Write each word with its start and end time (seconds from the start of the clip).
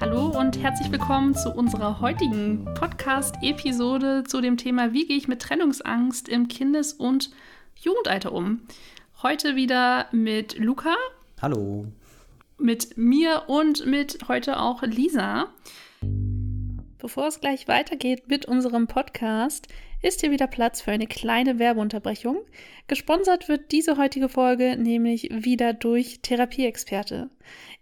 Hallo 0.00 0.38
und 0.38 0.62
herzlich 0.62 0.92
willkommen 0.92 1.34
zu 1.34 1.50
unserer 1.50 2.02
heutigen 2.02 2.66
Podcast-Episode 2.74 4.24
zu 4.24 4.42
dem 4.42 4.58
Thema 4.58 4.92
Wie 4.92 5.06
gehe 5.06 5.16
ich 5.16 5.28
mit 5.28 5.40
Trennungsangst 5.40 6.28
im 6.28 6.48
Kindes- 6.48 6.92
und 6.92 7.30
Jugendalter 7.76 8.32
um? 8.32 8.60
Heute 9.22 9.56
wieder 9.56 10.08
mit 10.12 10.58
Luca. 10.58 10.94
Hallo. 11.40 11.86
Mit 12.58 12.98
mir 12.98 13.44
und 13.46 13.86
mit 13.86 14.28
heute 14.28 14.60
auch 14.60 14.82
Lisa. 14.82 15.48
Bevor 16.98 17.28
es 17.28 17.40
gleich 17.40 17.66
weitergeht 17.66 18.28
mit 18.28 18.44
unserem 18.44 18.88
Podcast, 18.88 19.68
ist 20.04 20.20
hier 20.20 20.30
wieder 20.30 20.46
Platz 20.46 20.82
für 20.82 20.90
eine 20.92 21.06
kleine 21.06 21.58
Werbeunterbrechung. 21.58 22.36
Gesponsert 22.88 23.48
wird 23.48 23.72
diese 23.72 23.96
heutige 23.96 24.28
Folge 24.28 24.76
nämlich 24.76 25.30
wieder 25.32 25.72
durch 25.72 26.20
Therapieexperte. 26.20 27.30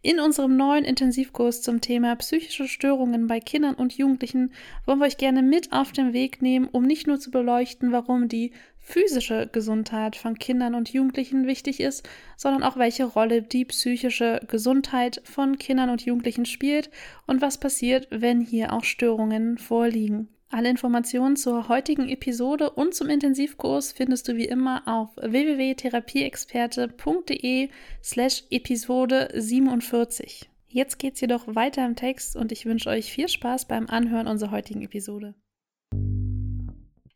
In 0.03 0.21
unserem 0.21 0.57
neuen 0.57 0.85
Intensivkurs 0.85 1.63
zum 1.63 1.81
Thema 1.81 2.15
psychische 2.15 2.69
Störungen 2.69 3.27
bei 3.27 3.41
Kindern 3.41 3.75
und 3.75 3.99
Jugendlichen 3.99 4.53
wollen 4.87 5.01
wir 5.01 5.07
euch 5.07 5.17
gerne 5.17 5.43
mit 5.43 5.73
auf 5.73 5.91
den 5.91 6.13
Weg 6.13 6.41
nehmen, 6.43 6.69
um 6.71 6.85
nicht 6.85 7.09
nur 7.09 7.19
zu 7.19 7.33
beleuchten, 7.33 7.91
warum 7.91 8.29
die 8.29 8.53
physische 8.79 9.49
Gesundheit 9.51 10.15
von 10.15 10.39
Kindern 10.39 10.77
und 10.77 10.93
Jugendlichen 10.93 11.49
wichtig 11.49 11.81
ist, 11.81 12.09
sondern 12.37 12.63
auch 12.63 12.77
welche 12.77 13.05
Rolle 13.05 13.43
die 13.43 13.65
psychische 13.65 14.41
Gesundheit 14.47 15.21
von 15.25 15.59
Kindern 15.59 15.91
und 15.91 16.05
Jugendlichen 16.05 16.47
spielt 16.47 16.89
und 17.27 17.43
was 17.43 17.59
passiert, 17.59 18.07
wenn 18.11 18.41
hier 18.41 18.73
auch 18.73 18.85
Störungen 18.85 19.59
vorliegen. 19.59 20.29
Alle 20.55 20.69
Informationen 20.69 21.37
zur 21.37 21.71
heutigen 21.71 22.11
Episode 22.11 22.69
und 22.69 22.95
zum 22.95 23.09
Intensivkurs 23.09 23.93
findest 23.93 24.29
du 24.29 24.37
wie 24.37 24.45
immer 24.45 24.87
auf 24.87 25.17
www.therapieexperte.de 25.17 27.71
slash 28.05 28.45
Episode 28.51 29.31
47. 29.35 30.51
Jetzt 30.69 30.99
geht's 30.99 31.23
jedoch 31.23 31.45
weiter 31.47 31.87
im 31.87 31.97
Text 31.97 32.37
und 32.37 32.53
ich 32.53 32.67
wünsche 32.67 32.91
euch 32.91 33.11
viel 33.11 33.29
Spaß 33.29 33.65
beim 33.65 33.87
Anhören 33.87 34.27
unserer 34.27 34.51
heutigen 34.51 34.83
Episode. 34.83 35.35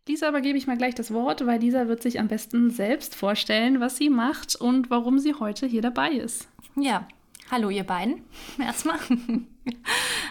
Lisa 0.09 0.31
übergebe 0.31 0.57
ich 0.57 0.67
mal 0.67 0.79
gleich 0.79 0.95
das 0.95 1.13
Wort, 1.13 1.45
weil 1.45 1.61
Lisa 1.61 1.89
wird 1.89 2.01
sich 2.01 2.19
am 2.19 2.29
besten 2.29 2.71
selbst 2.71 3.15
vorstellen, 3.15 3.81
was 3.81 3.99
sie 3.99 4.09
macht 4.09 4.57
und 4.57 4.89
warum 4.89 5.19
sie 5.19 5.35
heute 5.35 5.67
hier 5.67 5.83
dabei 5.83 6.13
ist. 6.13 6.49
Ja, 6.75 7.07
hallo 7.51 7.71
ihr 7.71 7.85
beiden 7.85 8.23
erstmal. 8.59 8.99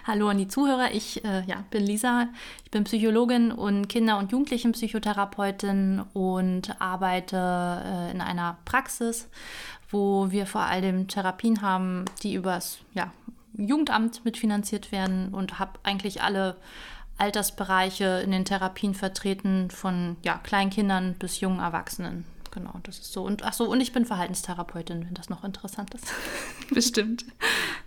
hallo 0.05 0.29
an 0.29 0.37
die 0.37 0.47
Zuhörer, 0.47 0.91
ich 0.93 1.23
äh, 1.23 1.43
ja, 1.45 1.63
bin 1.69 1.85
Lisa, 1.85 2.27
ich 2.63 2.71
bin 2.71 2.83
Psychologin 2.83 3.51
und 3.51 3.87
Kinder- 3.87 4.17
und 4.17 4.31
Jugendlichenpsychotherapeutin 4.31 6.03
und 6.13 6.79
arbeite 6.81 7.37
äh, 7.37 8.11
in 8.11 8.21
einer 8.21 8.57
Praxis, 8.65 9.29
wo 9.89 10.31
wir 10.31 10.45
vor 10.45 10.61
allem 10.61 11.07
Therapien 11.07 11.61
haben, 11.61 12.05
die 12.23 12.33
übers 12.33 12.79
ja, 12.93 13.11
Jugendamt 13.53 14.25
mitfinanziert 14.25 14.91
werden 14.91 15.33
und 15.33 15.59
habe 15.59 15.79
eigentlich 15.83 16.21
alle 16.21 16.57
Altersbereiche 17.17 18.21
in 18.25 18.31
den 18.31 18.43
Therapien 18.43 18.93
vertreten, 18.93 19.69
von 19.71 20.17
ja, 20.23 20.37
Kleinkindern 20.43 21.15
bis 21.17 21.39
jungen 21.39 21.59
Erwachsenen. 21.59 22.25
Genau, 22.55 22.73
das 22.83 22.99
ist 22.99 23.11
so. 23.11 23.23
Und 23.23 23.43
ach 23.43 23.51
so, 23.51 23.69
und 23.69 23.81
ich 23.81 23.91
bin 23.91 24.05
Verhaltenstherapeutin, 24.05 25.05
wenn 25.05 25.13
das 25.13 25.29
noch 25.29 25.43
interessant 25.43 25.93
ist. 25.93 26.07
Bestimmt. 26.73 27.25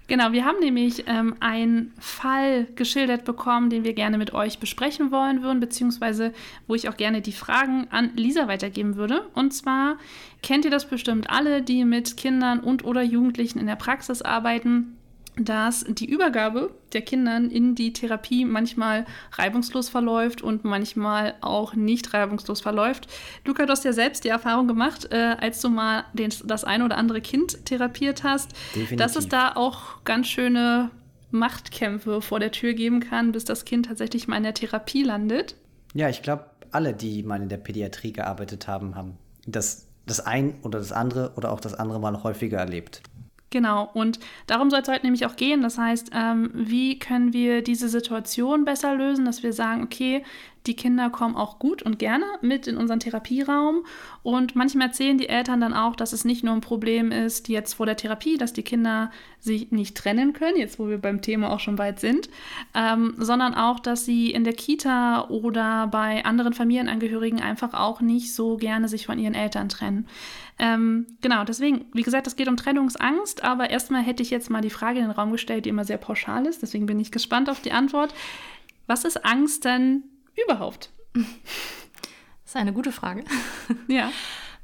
Genau, 0.08 0.32
wir 0.32 0.44
haben 0.44 0.58
nämlich 0.60 1.04
ähm, 1.06 1.36
einen 1.40 1.94
Fall 1.98 2.66
geschildert 2.74 3.24
bekommen, 3.24 3.70
den 3.70 3.82
wir 3.82 3.94
gerne 3.94 4.18
mit 4.18 4.34
euch 4.34 4.58
besprechen 4.58 5.10
wollen 5.10 5.42
würden, 5.42 5.58
beziehungsweise 5.58 6.34
wo 6.66 6.74
ich 6.74 6.90
auch 6.90 6.98
gerne 6.98 7.22
die 7.22 7.32
Fragen 7.32 7.88
an 7.90 8.14
Lisa 8.14 8.46
weitergeben 8.46 8.96
würde. 8.96 9.26
Und 9.32 9.54
zwar 9.54 9.96
kennt 10.42 10.66
ihr 10.66 10.70
das 10.70 10.84
bestimmt 10.84 11.30
alle, 11.30 11.62
die 11.62 11.86
mit 11.86 12.18
Kindern 12.18 12.60
und 12.60 12.84
oder 12.84 13.00
Jugendlichen 13.00 13.58
in 13.58 13.66
der 13.66 13.76
Praxis 13.76 14.20
arbeiten 14.20 14.97
dass 15.38 15.84
die 15.88 16.10
Übergabe 16.10 16.74
der 16.92 17.02
Kindern 17.02 17.50
in 17.50 17.74
die 17.74 17.92
Therapie 17.92 18.44
manchmal 18.44 19.06
reibungslos 19.32 19.88
verläuft 19.88 20.42
und 20.42 20.64
manchmal 20.64 21.34
auch 21.40 21.74
nicht 21.74 22.12
reibungslos 22.12 22.60
verläuft. 22.60 23.08
Luca, 23.44 23.66
du 23.66 23.72
hast 23.72 23.84
ja 23.84 23.92
selbst 23.92 24.24
die 24.24 24.28
Erfahrung 24.28 24.66
gemacht, 24.66 25.08
äh, 25.12 25.36
als 25.38 25.60
du 25.60 25.68
mal 25.68 26.04
den, 26.12 26.32
das 26.44 26.64
ein 26.64 26.82
oder 26.82 26.96
andere 26.96 27.20
Kind 27.20 27.64
therapiert 27.66 28.24
hast, 28.24 28.52
Definitiv. 28.74 28.96
dass 28.96 29.16
es 29.16 29.28
da 29.28 29.52
auch 29.54 30.04
ganz 30.04 30.26
schöne 30.26 30.90
Machtkämpfe 31.30 32.22
vor 32.22 32.40
der 32.40 32.52
Tür 32.52 32.72
geben 32.72 33.00
kann, 33.00 33.32
bis 33.32 33.44
das 33.44 33.64
Kind 33.64 33.86
tatsächlich 33.86 34.28
mal 34.28 34.38
in 34.38 34.44
der 34.44 34.54
Therapie 34.54 35.02
landet. 35.02 35.56
Ja, 35.94 36.08
ich 36.08 36.22
glaube, 36.22 36.46
alle, 36.70 36.94
die 36.94 37.22
mal 37.22 37.42
in 37.42 37.48
der 37.48 37.58
Pädiatrie 37.58 38.12
gearbeitet 38.12 38.66
haben, 38.66 38.94
haben 38.94 39.18
das, 39.46 39.86
das 40.06 40.20
ein 40.20 40.54
oder 40.62 40.78
das 40.78 40.92
andere 40.92 41.32
oder 41.36 41.52
auch 41.52 41.60
das 41.60 41.74
andere 41.74 42.00
mal 42.00 42.22
häufiger 42.22 42.58
erlebt. 42.58 43.02
Genau, 43.50 43.88
und 43.94 44.18
darum 44.46 44.68
soll 44.68 44.80
es 44.80 44.88
heute 44.88 45.06
nämlich 45.06 45.24
auch 45.24 45.36
gehen. 45.36 45.62
Das 45.62 45.78
heißt, 45.78 46.10
ähm, 46.12 46.50
wie 46.52 46.98
können 46.98 47.32
wir 47.32 47.62
diese 47.62 47.88
Situation 47.88 48.66
besser 48.66 48.94
lösen, 48.94 49.24
dass 49.24 49.42
wir 49.42 49.54
sagen, 49.54 49.82
okay, 49.82 50.22
die 50.66 50.76
Kinder 50.76 51.08
kommen 51.08 51.34
auch 51.34 51.58
gut 51.58 51.82
und 51.82 51.98
gerne 51.98 52.26
mit 52.42 52.66
in 52.66 52.76
unseren 52.76 53.00
Therapieraum. 53.00 53.84
Und 54.22 54.54
manchmal 54.54 54.88
erzählen 54.88 55.16
die 55.16 55.28
Eltern 55.28 55.62
dann 55.62 55.72
auch, 55.72 55.96
dass 55.96 56.12
es 56.12 56.26
nicht 56.26 56.44
nur 56.44 56.52
ein 56.52 56.60
Problem 56.60 57.10
ist, 57.10 57.48
jetzt 57.48 57.74
vor 57.74 57.86
der 57.86 57.96
Therapie, 57.96 58.36
dass 58.36 58.52
die 58.52 58.62
Kinder 58.62 59.10
sich 59.40 59.72
nicht 59.72 59.96
trennen 59.96 60.34
können, 60.34 60.58
jetzt 60.58 60.78
wo 60.78 60.88
wir 60.88 60.98
beim 60.98 61.22
Thema 61.22 61.50
auch 61.50 61.60
schon 61.60 61.78
weit 61.78 62.00
sind, 62.00 62.28
ähm, 62.74 63.14
sondern 63.16 63.54
auch, 63.54 63.80
dass 63.80 64.04
sie 64.04 64.30
in 64.30 64.44
der 64.44 64.52
Kita 64.52 65.28
oder 65.28 65.86
bei 65.86 66.24
anderen 66.26 66.52
Familienangehörigen 66.52 67.40
einfach 67.40 67.72
auch 67.72 68.02
nicht 68.02 68.34
so 68.34 68.58
gerne 68.58 68.88
sich 68.88 69.06
von 69.06 69.18
ihren 69.18 69.34
Eltern 69.34 69.70
trennen. 69.70 70.06
Ähm, 70.58 71.06
genau, 71.20 71.44
deswegen, 71.44 71.86
wie 71.92 72.02
gesagt, 72.02 72.26
es 72.26 72.36
geht 72.36 72.48
um 72.48 72.56
Trennungsangst, 72.56 73.44
aber 73.44 73.70
erstmal 73.70 74.02
hätte 74.02 74.22
ich 74.22 74.30
jetzt 74.30 74.50
mal 74.50 74.60
die 74.60 74.70
Frage 74.70 74.98
in 74.98 75.04
den 75.04 75.12
Raum 75.12 75.30
gestellt, 75.30 75.64
die 75.64 75.68
immer 75.70 75.84
sehr 75.84 75.98
pauschal 75.98 76.46
ist, 76.46 76.62
deswegen 76.62 76.86
bin 76.86 76.98
ich 76.98 77.12
gespannt 77.12 77.48
auf 77.48 77.60
die 77.60 77.72
Antwort. 77.72 78.14
Was 78.86 79.04
ist 79.04 79.24
Angst 79.24 79.64
denn 79.64 80.04
überhaupt? 80.44 80.90
Das 82.44 82.54
ist 82.54 82.60
eine 82.62 82.72
gute 82.72 82.92
Frage. 82.92 83.24
Ja. 83.88 84.10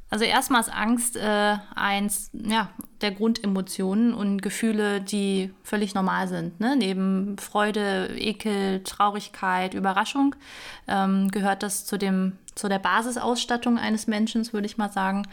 Also 0.09 0.25
erstmal 0.25 0.61
ist 0.61 0.73
Angst 0.73 1.17
äh, 1.17 1.57
eins 1.75 2.31
ja, 2.33 2.71
der 3.01 3.11
Grundemotionen 3.11 4.15
und 4.15 4.43
Gefühle, 4.43 5.01
die 5.01 5.53
völlig 5.65 5.95
normal 5.95 6.29
sind. 6.29 6.61
Ne? 6.61 6.77
Neben 6.77 7.37
Freude, 7.37 8.09
Ekel, 8.17 8.83
Traurigkeit, 8.85 9.75
Überraschung 9.75 10.35
ähm, 10.87 11.31
gehört 11.31 11.63
das 11.63 11.85
zu 11.85 11.99
dem 11.99 12.39
zu 12.55 12.69
der 12.69 12.79
Basisausstattung 12.79 13.79
eines 13.79 14.07
Menschen, 14.07 14.51
würde 14.53 14.67
ich 14.67 14.79
mal 14.79 14.93
sagen. 14.93 15.27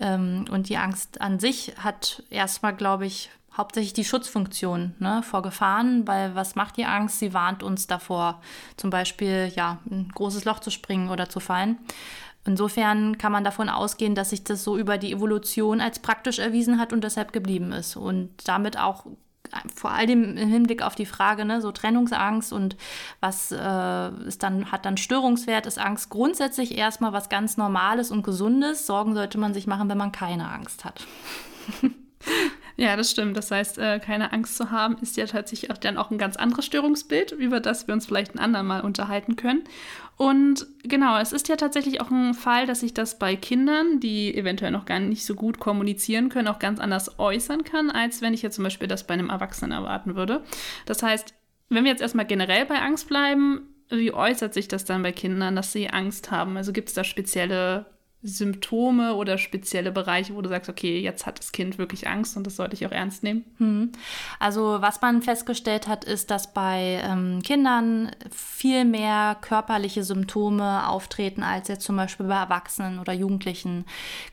Ähm, 0.00 0.44
und 0.50 0.68
die 0.68 0.76
Angst 0.76 1.20
an 1.20 1.38
sich 1.38 1.74
hat 1.78 2.22
erstmal, 2.30 2.74
glaube 2.74 3.06
ich, 3.06 3.30
hauptsächlich 3.56 3.94
die 3.94 4.04
Schutzfunktion 4.04 4.94
ne, 4.98 5.22
vor 5.22 5.42
Gefahren, 5.42 6.06
weil 6.06 6.34
was 6.34 6.54
macht 6.54 6.76
die 6.76 6.84
Angst? 6.84 7.18
Sie 7.18 7.32
warnt 7.32 7.62
uns 7.62 7.86
davor, 7.86 8.42
zum 8.76 8.90
Beispiel 8.90 9.50
ja, 9.54 9.78
ein 9.90 10.10
großes 10.14 10.44
Loch 10.44 10.60
zu 10.60 10.70
springen 10.70 11.10
oder 11.10 11.28
zu 11.28 11.40
fallen. 11.40 11.78
Insofern 12.44 13.18
kann 13.18 13.32
man 13.32 13.44
davon 13.44 13.68
ausgehen, 13.68 14.14
dass 14.14 14.30
sich 14.30 14.44
das 14.44 14.62
so 14.62 14.78
über 14.78 14.98
die 14.98 15.12
Evolution 15.12 15.80
als 15.80 15.98
praktisch 15.98 16.38
erwiesen 16.38 16.78
hat 16.78 16.92
und 16.92 17.02
deshalb 17.02 17.32
geblieben 17.32 17.72
ist 17.72 17.96
und 17.96 18.30
damit 18.44 18.78
auch 18.78 19.06
vor 19.74 19.90
allem 19.90 20.36
im 20.36 20.48
Hinblick 20.48 20.82
auf 20.82 20.94
die 20.94 21.06
Frage, 21.06 21.44
ne, 21.44 21.60
so 21.60 21.72
Trennungsangst 21.72 22.52
und 22.52 22.76
was 23.20 23.52
äh, 23.52 24.08
ist 24.26 24.42
dann, 24.42 24.70
hat 24.72 24.84
dann 24.84 24.96
Störungswert, 24.96 25.66
ist 25.66 25.78
Angst 25.78 26.10
grundsätzlich 26.10 26.76
erstmal 26.76 27.12
was 27.12 27.28
ganz 27.28 27.56
Normales 27.56 28.10
und 28.10 28.22
Gesundes. 28.22 28.86
Sorgen 28.86 29.14
sollte 29.14 29.38
man 29.38 29.54
sich 29.54 29.66
machen, 29.66 29.88
wenn 29.88 29.98
man 29.98 30.12
keine 30.12 30.48
Angst 30.50 30.84
hat. 30.84 31.06
Ja, 32.78 32.94
das 32.94 33.10
stimmt. 33.10 33.38
Das 33.38 33.50
heißt, 33.50 33.78
äh, 33.78 33.98
keine 34.00 34.32
Angst 34.32 34.56
zu 34.56 34.70
haben, 34.70 34.98
ist 34.98 35.16
ja 35.16 35.24
tatsächlich 35.24 35.70
auch 35.70 35.78
dann 35.78 35.96
auch 35.96 36.10
ein 36.10 36.18
ganz 36.18 36.36
anderes 36.36 36.66
Störungsbild, 36.66 37.32
über 37.32 37.58
das 37.58 37.86
wir 37.86 37.94
uns 37.94 38.04
vielleicht 38.04 38.34
ein 38.34 38.38
andermal 38.38 38.82
unterhalten 38.82 39.36
können. 39.36 39.64
Und 40.16 40.66
genau, 40.82 41.18
es 41.18 41.32
ist 41.32 41.48
ja 41.48 41.56
tatsächlich 41.56 42.00
auch 42.00 42.10
ein 42.10 42.32
Fall, 42.32 42.66
dass 42.66 42.80
sich 42.80 42.94
das 42.94 43.18
bei 43.18 43.36
Kindern, 43.36 44.00
die 44.00 44.34
eventuell 44.34 44.70
noch 44.70 44.86
gar 44.86 44.98
nicht 44.98 45.26
so 45.26 45.34
gut 45.34 45.58
kommunizieren 45.58 46.30
können, 46.30 46.48
auch 46.48 46.58
ganz 46.58 46.80
anders 46.80 47.18
äußern 47.18 47.64
kann, 47.64 47.90
als 47.90 48.22
wenn 48.22 48.32
ich 48.32 48.40
jetzt 48.40 48.56
zum 48.56 48.64
Beispiel 48.64 48.88
das 48.88 49.06
bei 49.06 49.14
einem 49.14 49.28
Erwachsenen 49.28 49.72
erwarten 49.72 50.16
würde. 50.16 50.42
Das 50.86 51.02
heißt, 51.02 51.34
wenn 51.68 51.84
wir 51.84 51.90
jetzt 51.90 52.00
erstmal 52.00 52.26
generell 52.26 52.64
bei 52.64 52.80
Angst 52.80 53.08
bleiben, 53.08 53.68
wie 53.90 54.12
äußert 54.12 54.54
sich 54.54 54.68
das 54.68 54.84
dann 54.84 55.02
bei 55.02 55.12
Kindern, 55.12 55.54
dass 55.54 55.72
sie 55.72 55.90
Angst 55.90 56.30
haben? 56.30 56.56
Also 56.56 56.72
gibt 56.72 56.88
es 56.88 56.94
da 56.94 57.04
spezielle 57.04 57.86
Symptome 58.26 59.14
oder 59.14 59.38
spezielle 59.38 59.92
Bereiche, 59.92 60.34
wo 60.34 60.42
du 60.42 60.48
sagst, 60.48 60.68
okay, 60.68 61.00
jetzt 61.00 61.26
hat 61.26 61.38
das 61.38 61.52
Kind 61.52 61.78
wirklich 61.78 62.08
Angst 62.08 62.36
und 62.36 62.44
das 62.46 62.56
sollte 62.56 62.74
ich 62.74 62.84
auch 62.84 62.90
ernst 62.90 63.22
nehmen? 63.22 63.44
Hm. 63.58 63.92
Also 64.40 64.78
was 64.80 65.00
man 65.00 65.22
festgestellt 65.22 65.86
hat, 65.86 66.04
ist, 66.04 66.30
dass 66.30 66.52
bei 66.52 67.00
ähm, 67.04 67.40
Kindern 67.42 68.10
viel 68.30 68.84
mehr 68.84 69.36
körperliche 69.40 70.02
Symptome 70.02 70.88
auftreten 70.88 71.42
als 71.42 71.68
jetzt 71.68 71.84
zum 71.84 71.96
Beispiel 71.96 72.26
bei 72.26 72.34
Erwachsenen 72.34 72.98
oder 72.98 73.12
Jugendlichen. 73.12 73.84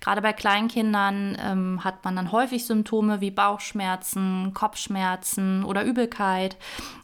Gerade 0.01 0.21
bei 0.21 0.33
Kleinkindern 0.33 1.37
ähm, 1.39 1.83
hat 1.83 2.03
man 2.03 2.15
dann 2.15 2.31
häufig 2.31 2.65
Symptome 2.65 3.21
wie 3.21 3.31
Bauchschmerzen, 3.31 4.53
Kopfschmerzen 4.55 5.63
oder 5.63 5.83
Übelkeit, 5.83 6.57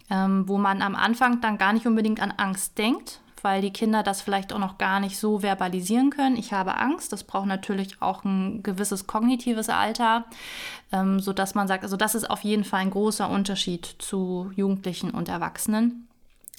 ähm, 0.10 0.48
wo 0.48 0.58
man 0.58 0.82
am 0.82 0.96
Anfang 0.96 1.40
dann 1.42 1.60
gar 1.60 1.74
nicht 1.74 1.86
unbedingt 1.86 2.20
an 2.20 2.32
Angst 2.32 2.78
denkt, 2.80 3.22
weil 3.44 3.62
die 3.62 3.72
Kinder 3.72 4.04
das 4.04 4.22
vielleicht 4.22 4.52
auch 4.52 4.60
noch 4.60 4.78
gar 4.78 5.00
nicht 5.00 5.18
so 5.18 5.40
verbalisieren 5.40 6.10
können. 6.10 6.36
Ich 6.36 6.52
habe 6.52 6.76
Angst. 6.76 7.14
Das 7.14 7.24
braucht 7.24 7.48
natürlich 7.48 8.02
auch 8.02 8.24
ein 8.24 8.64
gewisses 8.64 9.08
kognitives 9.08 9.70
Alter, 9.70 10.26
ähm, 10.92 11.20
sodass 11.20 11.56
man 11.56 11.68
sagt, 11.68 11.84
also 11.84 11.96
das 11.96 12.16
ist 12.16 12.30
auf 12.30 12.42
jeden 12.42 12.64
Fall 12.64 12.82
ein 12.82 12.92
großer 12.92 13.30
Unterschied 13.30 13.96
zu 14.00 14.52
Jugendlichen 14.56 15.12
und 15.12 15.30
Erwachsenen. 15.30 16.09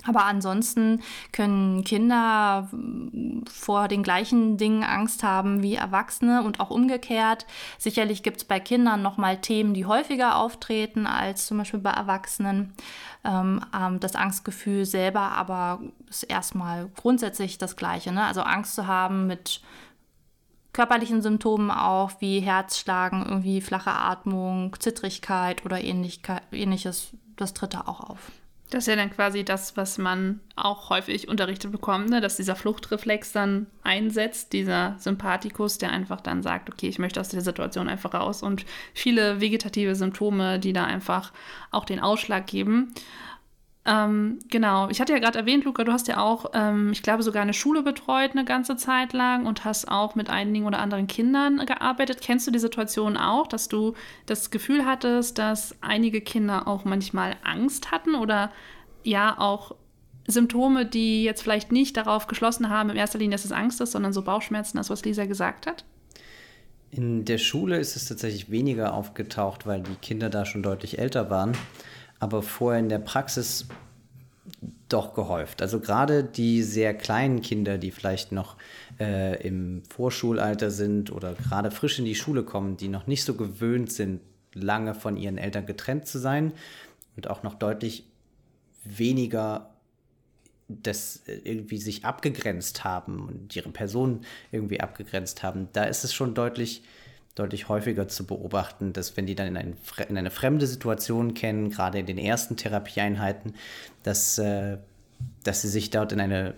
Aber 0.06 0.24
ansonsten 0.24 1.02
können 1.32 1.84
Kinder 1.84 2.68
vor 3.50 3.88
den 3.88 4.02
gleichen 4.02 4.56
Dingen 4.56 4.82
Angst 4.82 5.22
haben 5.22 5.62
wie 5.62 5.74
Erwachsene 5.74 6.42
und 6.42 6.60
auch 6.60 6.70
umgekehrt. 6.70 7.46
Sicherlich 7.78 8.22
gibt 8.22 8.38
es 8.38 8.44
bei 8.44 8.60
Kindern 8.60 9.02
nochmal 9.02 9.40
Themen, 9.40 9.74
die 9.74 9.86
häufiger 9.86 10.36
auftreten 10.36 11.06
als 11.06 11.46
zum 11.46 11.58
Beispiel 11.58 11.80
bei 11.80 11.90
Erwachsenen. 11.90 12.72
Ähm, 13.24 13.60
ähm, 13.78 14.00
das 14.00 14.16
Angstgefühl 14.16 14.86
selber 14.86 15.20
aber 15.32 15.80
ist 16.08 16.22
erstmal 16.22 16.88
grundsätzlich 16.96 17.58
das 17.58 17.76
Gleiche. 17.76 18.12
Ne? 18.12 18.24
Also 18.24 18.42
Angst 18.42 18.74
zu 18.74 18.86
haben 18.86 19.26
mit 19.26 19.60
körperlichen 20.72 21.20
Symptomen 21.20 21.70
auch 21.70 22.12
wie 22.20 22.40
Herzschlagen, 22.40 23.24
irgendwie 23.26 23.60
flache 23.60 23.90
Atmung, 23.90 24.74
Zittrigkeit 24.78 25.64
oder 25.64 25.82
ähnliches, 25.82 27.10
das 27.36 27.54
tritt 27.54 27.74
da 27.74 27.82
auch 27.82 28.00
auf. 28.00 28.30
Das 28.70 28.84
ist 28.84 28.86
ja 28.86 28.94
dann 28.96 29.10
quasi 29.10 29.44
das, 29.44 29.76
was 29.76 29.98
man 29.98 30.38
auch 30.54 30.90
häufig 30.90 31.26
unterrichtet 31.26 31.72
bekommt, 31.72 32.08
ne? 32.08 32.20
dass 32.20 32.36
dieser 32.36 32.54
Fluchtreflex 32.54 33.32
dann 33.32 33.66
einsetzt, 33.82 34.52
dieser 34.52 34.94
Sympathikus, 34.98 35.78
der 35.78 35.90
einfach 35.90 36.20
dann 36.20 36.42
sagt, 36.42 36.70
okay, 36.70 36.88
ich 36.88 37.00
möchte 37.00 37.20
aus 37.20 37.30
der 37.30 37.40
Situation 37.40 37.88
einfach 37.88 38.14
raus 38.14 38.44
und 38.44 38.64
viele 38.94 39.40
vegetative 39.40 39.96
Symptome, 39.96 40.60
die 40.60 40.72
da 40.72 40.84
einfach 40.84 41.32
auch 41.72 41.84
den 41.84 41.98
Ausschlag 41.98 42.46
geben. 42.46 42.94
Ähm, 43.86 44.40
genau, 44.50 44.90
ich 44.90 45.00
hatte 45.00 45.14
ja 45.14 45.18
gerade 45.18 45.38
erwähnt, 45.38 45.64
Luca, 45.64 45.84
du 45.84 45.92
hast 45.92 46.06
ja 46.06 46.18
auch, 46.18 46.50
ähm, 46.52 46.92
ich 46.92 47.02
glaube, 47.02 47.22
sogar 47.22 47.40
eine 47.40 47.54
Schule 47.54 47.82
betreut 47.82 48.32
eine 48.32 48.44
ganze 48.44 48.76
Zeit 48.76 49.14
lang 49.14 49.46
und 49.46 49.64
hast 49.64 49.88
auch 49.88 50.14
mit 50.14 50.28
einigen 50.28 50.66
oder 50.66 50.80
anderen 50.80 51.06
Kindern 51.06 51.64
gearbeitet. 51.64 52.20
Kennst 52.20 52.46
du 52.46 52.50
die 52.50 52.58
Situation 52.58 53.16
auch, 53.16 53.46
dass 53.46 53.68
du 53.68 53.94
das 54.26 54.50
Gefühl 54.50 54.84
hattest, 54.84 55.38
dass 55.38 55.74
einige 55.80 56.20
Kinder 56.20 56.68
auch 56.68 56.84
manchmal 56.84 57.36
Angst 57.42 57.90
hatten 57.90 58.14
oder 58.14 58.52
ja 59.02 59.38
auch 59.38 59.74
Symptome, 60.26 60.84
die 60.84 61.24
jetzt 61.24 61.42
vielleicht 61.42 61.72
nicht 61.72 61.96
darauf 61.96 62.26
geschlossen 62.26 62.68
haben, 62.68 62.90
in 62.90 62.96
erster 62.96 63.18
Linie, 63.18 63.36
dass 63.36 63.46
es 63.46 63.52
Angst 63.52 63.80
ist, 63.80 63.92
sondern 63.92 64.12
so 64.12 64.22
Bauchschmerzen, 64.22 64.76
das, 64.76 64.90
was 64.90 65.06
Lisa 65.06 65.24
gesagt 65.24 65.66
hat? 65.66 65.86
In 66.90 67.24
der 67.24 67.38
Schule 67.38 67.78
ist 67.78 67.96
es 67.96 68.04
tatsächlich 68.04 68.50
weniger 68.50 68.92
aufgetaucht, 68.92 69.66
weil 69.66 69.80
die 69.80 69.94
Kinder 70.02 70.28
da 70.28 70.44
schon 70.44 70.62
deutlich 70.62 70.98
älter 70.98 71.30
waren 71.30 71.56
aber 72.20 72.42
vorher 72.42 72.78
in 72.78 72.88
der 72.88 73.00
Praxis 73.00 73.66
doch 74.88 75.14
gehäuft. 75.14 75.62
Also 75.62 75.80
gerade 75.80 76.22
die 76.24 76.62
sehr 76.62 76.94
kleinen 76.94 77.42
Kinder, 77.42 77.78
die 77.78 77.90
vielleicht 77.90 78.32
noch 78.32 78.56
äh, 78.98 79.40
im 79.46 79.82
Vorschulalter 79.88 80.70
sind 80.70 81.10
oder 81.10 81.34
gerade 81.34 81.70
frisch 81.70 81.98
in 81.98 82.04
die 82.04 82.14
Schule 82.14 82.42
kommen, 82.42 82.76
die 82.76 82.88
noch 82.88 83.06
nicht 83.06 83.24
so 83.24 83.34
gewöhnt 83.34 83.92
sind, 83.92 84.20
lange 84.52 84.94
von 84.94 85.16
ihren 85.16 85.38
Eltern 85.38 85.66
getrennt 85.66 86.06
zu 86.06 86.18
sein 86.18 86.52
und 87.16 87.30
auch 87.30 87.42
noch 87.42 87.54
deutlich 87.54 88.04
weniger 88.84 89.70
das 90.68 91.22
irgendwie 91.26 91.78
sich 91.78 92.04
abgegrenzt 92.04 92.84
haben 92.84 93.26
und 93.26 93.56
ihre 93.56 93.70
Person 93.70 94.20
irgendwie 94.52 94.80
abgegrenzt 94.80 95.42
haben, 95.42 95.68
da 95.72 95.84
ist 95.84 96.04
es 96.04 96.14
schon 96.14 96.34
deutlich 96.34 96.82
deutlich 97.34 97.68
häufiger 97.68 98.08
zu 98.08 98.26
beobachten, 98.26 98.92
dass 98.92 99.16
wenn 99.16 99.26
die 99.26 99.34
dann 99.34 99.48
in, 99.48 99.56
ein, 99.56 99.76
in 100.08 100.18
eine 100.18 100.30
fremde 100.30 100.66
Situation 100.66 101.34
kennen, 101.34 101.70
gerade 101.70 101.98
in 101.98 102.06
den 102.06 102.18
ersten 102.18 102.56
Therapieeinheiten, 102.56 103.54
dass, 104.02 104.38
äh, 104.38 104.78
dass 105.44 105.62
sie 105.62 105.68
sich 105.68 105.90
dort 105.90 106.12
in 106.12 106.20
eine 106.20 106.54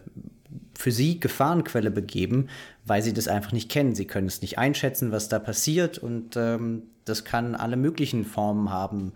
für 0.74 0.90
sie 0.90 1.20
Gefahrenquelle 1.20 1.90
begeben, 1.90 2.48
weil 2.84 3.02
sie 3.02 3.12
das 3.12 3.28
einfach 3.28 3.52
nicht 3.52 3.70
kennen. 3.70 3.94
Sie 3.94 4.06
können 4.06 4.26
es 4.26 4.42
nicht 4.42 4.58
einschätzen, 4.58 5.12
was 5.12 5.28
da 5.28 5.38
passiert 5.38 5.98
und 5.98 6.36
ähm, 6.36 6.82
das 7.04 7.24
kann 7.24 7.54
alle 7.54 7.76
möglichen 7.76 8.24
Formen 8.24 8.70
haben. 8.70 9.12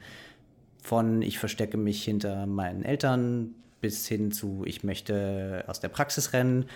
Von 0.83 1.23
ich 1.23 1.39
verstecke 1.39 1.77
mich 1.77 2.05
hinter 2.05 2.47
meinen 2.47 2.85
Eltern 2.85 3.55
bis 3.81 4.07
hin 4.07 4.33
zu 4.33 4.63
ich 4.67 4.85
möchte 4.85 5.65
aus 5.67 5.81
der 5.81 5.89
Praxis 5.89 6.33
rennen 6.33 6.67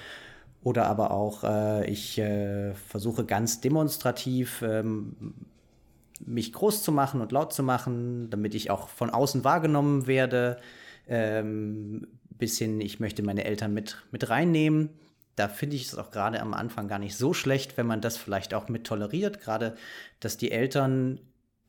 oder 0.62 0.86
aber 0.86 1.10
auch, 1.10 1.44
äh, 1.44 1.90
ich 1.90 2.18
äh, 2.18 2.74
versuche 2.74 3.24
ganz 3.24 3.60
demonstrativ 3.60 4.62
ähm, 4.62 5.34
mich 6.24 6.52
groß 6.52 6.82
zu 6.82 6.92
machen 6.92 7.20
und 7.20 7.32
laut 7.32 7.52
zu 7.52 7.62
machen, 7.62 8.28
damit 8.30 8.54
ich 8.54 8.70
auch 8.70 8.88
von 8.88 9.10
außen 9.10 9.42
wahrgenommen 9.42 10.06
werde. 10.06 10.58
Ähm, 11.08 12.06
bis 12.28 12.58
hin, 12.58 12.80
ich 12.80 13.00
möchte 13.00 13.22
meine 13.22 13.44
Eltern 13.44 13.72
mit, 13.72 14.02
mit 14.10 14.28
reinnehmen. 14.28 14.90
Da 15.36 15.48
finde 15.48 15.76
ich 15.76 15.86
es 15.86 15.96
auch 15.96 16.10
gerade 16.10 16.40
am 16.40 16.52
Anfang 16.52 16.88
gar 16.88 16.98
nicht 16.98 17.16
so 17.16 17.32
schlecht, 17.32 17.76
wenn 17.76 17.86
man 17.86 18.00
das 18.00 18.16
vielleicht 18.16 18.52
auch 18.52 18.68
mit 18.68 18.86
toleriert. 18.86 19.40
Gerade, 19.40 19.76
dass 20.20 20.36
die 20.36 20.50
Eltern 20.50 21.20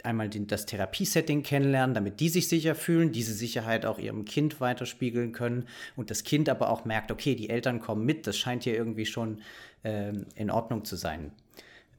einmal 0.05 0.29
den, 0.29 0.47
das 0.47 0.65
Therapiesetting 0.65 1.43
kennenlernen, 1.43 1.93
damit 1.93 2.19
die 2.19 2.29
sich 2.29 2.47
sicher 2.47 2.75
fühlen, 2.75 3.11
diese 3.11 3.33
Sicherheit 3.33 3.85
auch 3.85 3.99
ihrem 3.99 4.25
Kind 4.25 4.59
weiterspiegeln 4.61 5.31
können 5.31 5.65
und 5.95 6.09
das 6.09 6.23
Kind 6.23 6.49
aber 6.49 6.69
auch 6.69 6.85
merkt, 6.85 7.11
okay, 7.11 7.35
die 7.35 7.49
Eltern 7.49 7.79
kommen 7.79 8.05
mit, 8.05 8.27
das 8.27 8.37
scheint 8.37 8.63
hier 8.63 8.75
irgendwie 8.75 9.05
schon 9.05 9.41
ähm, 9.83 10.25
in 10.35 10.49
Ordnung 10.49 10.85
zu 10.85 10.95
sein. 10.95 11.31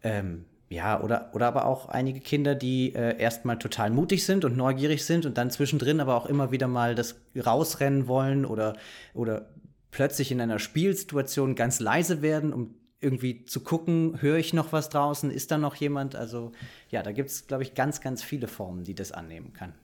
Ähm, 0.03 0.45
ja, 0.69 1.03
oder, 1.03 1.31
oder 1.35 1.49
aber 1.49 1.67
auch 1.67 1.89
einige 1.91 2.21
Kinder, 2.21 2.55
die 2.55 2.95
äh, 2.95 3.19
erstmal 3.19 3.59
total 3.59 3.91
mutig 3.91 4.25
sind 4.25 4.45
und 4.45 4.57
neugierig 4.57 5.05
sind 5.05 5.27
und 5.27 5.37
dann 5.37 5.51
zwischendrin 5.51 6.01
aber 6.01 6.17
auch 6.17 6.27
immer 6.27 6.51
wieder 6.51 6.67
mal 6.67 6.95
das 6.95 7.17
rausrennen 7.37 8.07
wollen 8.07 8.47
oder, 8.47 8.75
oder 9.13 9.51
plötzlich 9.91 10.33
in 10.33 10.41
einer 10.41 10.59
Spielsituation 10.59 11.55
ganz 11.55 11.79
leise 11.79 12.23
werden, 12.23 12.55
um 12.55 12.75
irgendwie 13.03 13.45
zu 13.45 13.61
gucken, 13.61 14.21
höre 14.21 14.39
ich 14.39 14.53
noch 14.53 14.73
was 14.73 14.89
draußen, 14.89 15.31
ist 15.31 15.51
da 15.51 15.59
noch 15.59 15.75
jemand? 15.75 16.15
Also 16.17 16.53
ja, 16.89 17.03
da 17.03 17.13
gibt 17.13 17.31
es, 17.31 17.47
glaube 17.47 17.65
ich, 17.65 17.75
ganz, 17.75 18.01
ganz 18.01 18.23
viele 18.23 18.49
Formen, 18.49 18.85
die 18.85 18.95
das 18.95 19.13
annehmen 19.13 19.53
kann. 19.53 19.75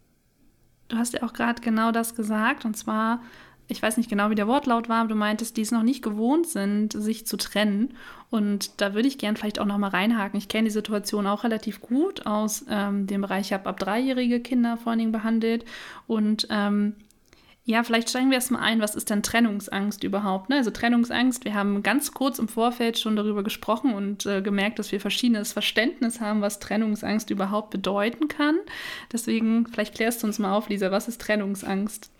Du 0.88 0.96
hast 0.96 1.14
ja 1.14 1.22
auch 1.22 1.32
gerade 1.32 1.60
genau 1.60 1.92
das 1.92 2.14
gesagt, 2.14 2.64
und 2.64 2.76
zwar, 2.76 3.20
ich 3.66 3.82
weiß 3.82 3.98
nicht 3.98 4.08
genau, 4.08 4.30
wie 4.30 4.34
der 4.34 4.46
Wortlaut 4.46 4.88
war, 4.88 5.00
aber 5.00 5.10
du 5.10 5.14
meintest, 5.14 5.56
die 5.56 5.62
es 5.62 5.70
noch 5.70 5.82
nicht 5.82 6.02
gewohnt 6.02 6.46
sind, 6.46 6.94
sich 6.94 7.26
zu 7.26 7.36
trennen. 7.36 7.94
Und 8.30 8.80
da 8.80 8.94
würde 8.94 9.08
ich 9.08 9.18
gern 9.18 9.36
vielleicht 9.36 9.58
auch 9.58 9.66
noch 9.66 9.78
mal 9.78 9.90
reinhaken. 9.90 10.38
Ich 10.38 10.48
kenne 10.48 10.68
die 10.68 10.72
Situation 10.72 11.26
auch 11.26 11.44
relativ 11.44 11.80
gut 11.80 12.26
aus 12.26 12.64
ähm, 12.70 13.06
dem 13.06 13.20
Bereich, 13.20 13.46
ich 13.46 13.52
habe 13.52 13.68
ab 13.68 13.78
dreijährige 13.78 14.40
Kinder 14.40 14.76
vor 14.76 14.90
allen 14.90 15.00
Dingen 15.00 15.12
behandelt 15.12 15.64
und 16.06 16.46
ähm, 16.50 16.94
ja, 17.68 17.82
vielleicht 17.82 18.08
steigen 18.08 18.30
wir 18.30 18.36
erstmal 18.36 18.62
ein, 18.62 18.80
was 18.80 18.94
ist 18.94 19.10
denn 19.10 19.22
Trennungsangst 19.22 20.02
überhaupt? 20.02 20.48
Ne? 20.48 20.56
Also 20.56 20.70
Trennungsangst, 20.70 21.44
wir 21.44 21.52
haben 21.52 21.82
ganz 21.82 22.14
kurz 22.14 22.38
im 22.38 22.48
Vorfeld 22.48 22.98
schon 22.98 23.14
darüber 23.14 23.42
gesprochen 23.42 23.92
und 23.92 24.24
äh, 24.24 24.40
gemerkt, 24.40 24.78
dass 24.78 24.90
wir 24.90 25.02
verschiedenes 25.02 25.52
Verständnis 25.52 26.18
haben, 26.18 26.40
was 26.40 26.60
Trennungsangst 26.60 27.28
überhaupt 27.28 27.68
bedeuten 27.68 28.28
kann. 28.28 28.56
Deswegen, 29.12 29.66
vielleicht 29.66 29.94
klärst 29.96 30.22
du 30.22 30.28
uns 30.28 30.38
mal 30.38 30.54
auf, 30.54 30.70
Lisa, 30.70 30.90
was 30.90 31.08
ist 31.08 31.20
Trennungsangst? 31.20 32.10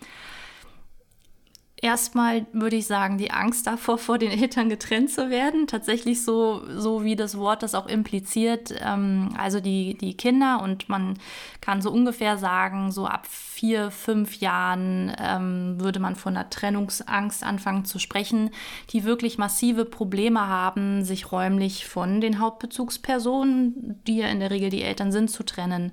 Erstmal 1.81 2.45
würde 2.51 2.75
ich 2.75 2.87
sagen, 2.87 3.17
die 3.17 3.31
Angst 3.31 3.65
davor, 3.65 3.97
vor 3.97 4.17
den 4.17 4.31
Eltern 4.31 4.69
getrennt 4.69 5.11
zu 5.11 5.29
werden. 5.29 5.65
Tatsächlich 5.65 6.23
so, 6.23 6.61
so 6.75 7.03
wie 7.03 7.15
das 7.15 7.37
Wort 7.37 7.63
das 7.63 7.73
auch 7.73 7.87
impliziert. 7.87 8.73
Ähm, 8.81 9.29
also 9.37 9.59
die, 9.59 9.97
die 9.97 10.15
Kinder 10.15 10.61
und 10.61 10.89
man 10.89 11.17
kann 11.61 11.81
so 11.81 11.91
ungefähr 11.91 12.37
sagen, 12.37 12.91
so 12.91 13.05
ab 13.05 13.27
vier, 13.27 13.91
fünf 13.91 14.39
Jahren 14.39 15.13
ähm, 15.19 15.79
würde 15.79 15.99
man 15.99 16.15
von 16.15 16.35
einer 16.35 16.49
Trennungsangst 16.49 17.43
anfangen 17.43 17.85
zu 17.85 17.99
sprechen, 17.99 18.51
die 18.91 19.03
wirklich 19.03 19.37
massive 19.37 19.85
Probleme 19.85 20.47
haben, 20.47 21.03
sich 21.03 21.31
räumlich 21.31 21.85
von 21.85 22.21
den 22.21 22.39
Hauptbezugspersonen, 22.39 24.01
die 24.07 24.17
ja 24.17 24.27
in 24.27 24.39
der 24.39 24.51
Regel 24.51 24.69
die 24.69 24.81
Eltern 24.81 25.11
sind, 25.11 25.29
zu 25.29 25.43
trennen. 25.43 25.91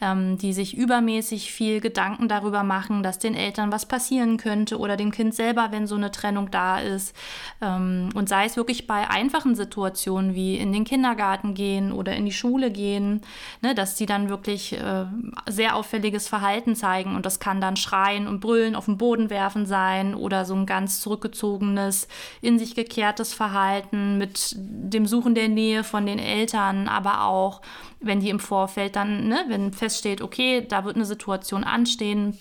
Ähm, 0.00 0.38
die 0.38 0.52
sich 0.52 0.76
übermäßig 0.76 1.52
viel 1.52 1.80
Gedanken 1.80 2.28
darüber 2.28 2.62
machen, 2.62 3.02
dass 3.02 3.18
den 3.18 3.34
Eltern 3.34 3.72
was 3.72 3.86
passieren 3.86 4.36
könnte 4.36 4.78
oder 4.78 4.96
dem 4.96 5.10
Kind 5.10 5.27
selber, 5.36 5.68
wenn 5.70 5.86
so 5.86 5.94
eine 5.94 6.10
Trennung 6.10 6.50
da 6.50 6.78
ist. 6.78 7.14
Ähm, 7.60 8.10
und 8.14 8.28
sei 8.28 8.44
es 8.44 8.56
wirklich 8.56 8.86
bei 8.86 9.08
einfachen 9.08 9.54
Situationen 9.54 10.34
wie 10.34 10.56
in 10.56 10.72
den 10.72 10.84
Kindergarten 10.84 11.54
gehen 11.54 11.92
oder 11.92 12.14
in 12.16 12.24
die 12.24 12.32
Schule 12.32 12.70
gehen, 12.70 13.22
ne, 13.62 13.74
dass 13.74 13.94
die 13.94 14.06
dann 14.06 14.28
wirklich 14.28 14.72
äh, 14.72 15.06
sehr 15.48 15.76
auffälliges 15.76 16.28
Verhalten 16.28 16.74
zeigen 16.74 16.88
zeigen. 16.88 17.16
Und 17.16 17.26
das 17.26 17.40
kann 17.40 17.60
dann 17.60 17.76
Schreien 17.76 18.26
und 18.26 18.40
Brüllen 18.40 18.74
auf 18.74 18.86
den 18.86 18.98
Boden 18.98 19.30
werfen 19.30 19.66
sein 19.66 20.14
oder 20.14 20.44
so 20.44 20.54
ein 20.54 20.66
ganz 20.66 21.00
zurückgezogenes, 21.00 22.08
in 22.40 22.58
sich 22.58 22.74
gekehrtes 22.74 23.34
Verhalten 23.34 24.18
mit 24.18 24.54
dem 24.56 25.06
Suchen 25.06 25.34
der 25.34 25.48
Nähe 25.48 25.84
von 25.84 26.06
den 26.06 26.18
Eltern, 26.18 26.88
aber 26.88 27.24
auch, 27.24 27.60
wenn 28.00 28.20
die 28.20 28.30
im 28.30 28.40
Vorfeld 28.40 28.96
dann, 28.96 29.28
ne, 29.28 29.44
wenn 29.48 29.72
feststeht, 29.72 30.22
okay, 30.22 30.64
da 30.66 30.84
wird 30.84 30.96
eine 30.96 31.04
Situation 31.04 31.64
anstehen, 31.64 32.36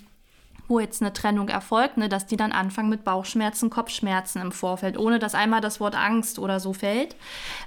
wo 0.67 0.79
jetzt 0.79 1.01
eine 1.01 1.13
Trennung 1.13 1.49
erfolgt, 1.49 1.97
ne, 1.97 2.09
dass 2.09 2.25
die 2.25 2.37
dann 2.37 2.51
anfangen 2.51 2.89
mit 2.89 3.03
Bauchschmerzen, 3.03 3.69
Kopfschmerzen 3.69 4.41
im 4.41 4.51
Vorfeld, 4.51 4.97
ohne 4.97 5.19
dass 5.19 5.35
einmal 5.35 5.61
das 5.61 5.79
Wort 5.79 5.95
Angst 5.95 6.39
oder 6.39 6.59
so 6.59 6.73
fällt. 6.73 7.15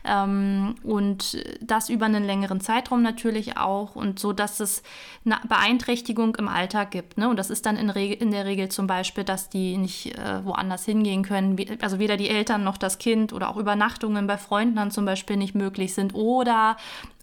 Ähm, 0.04 0.74
und 0.82 1.42
das 1.60 1.88
über 1.88 2.06
einen 2.06 2.24
längeren 2.24 2.60
Zeitraum 2.60 3.02
natürlich 3.02 3.56
auch 3.56 3.96
und 3.96 4.18
so, 4.18 4.32
dass 4.32 4.60
es 4.60 4.82
eine 5.24 5.38
Beeinträchtigung 5.48 6.36
im 6.36 6.48
Alltag 6.48 6.90
gibt. 6.90 7.16
Ne? 7.18 7.28
Und 7.28 7.36
das 7.36 7.50
ist 7.50 7.66
dann 7.66 7.76
in, 7.76 7.88
in 7.88 8.30
der 8.30 8.44
Regel 8.44 8.68
zum 8.68 8.86
Beispiel, 8.86 9.24
dass 9.24 9.48
die 9.48 9.76
nicht 9.76 10.18
äh, 10.18 10.44
woanders 10.44 10.84
hingehen 10.84 11.22
können, 11.22 11.56
also 11.80 11.98
weder 11.98 12.16
die 12.16 12.28
Eltern 12.28 12.64
noch 12.64 12.76
das 12.76 12.98
Kind 12.98 13.32
oder 13.32 13.48
auch 13.48 13.56
Übernachtungen 13.56 14.26
bei 14.26 14.36
Freunden 14.36 14.76
dann 14.76 14.90
zum 14.90 15.04
Beispiel 15.04 15.36
nicht 15.36 15.54
möglich 15.54 15.94
sind 15.94 16.14
oder 16.14 16.76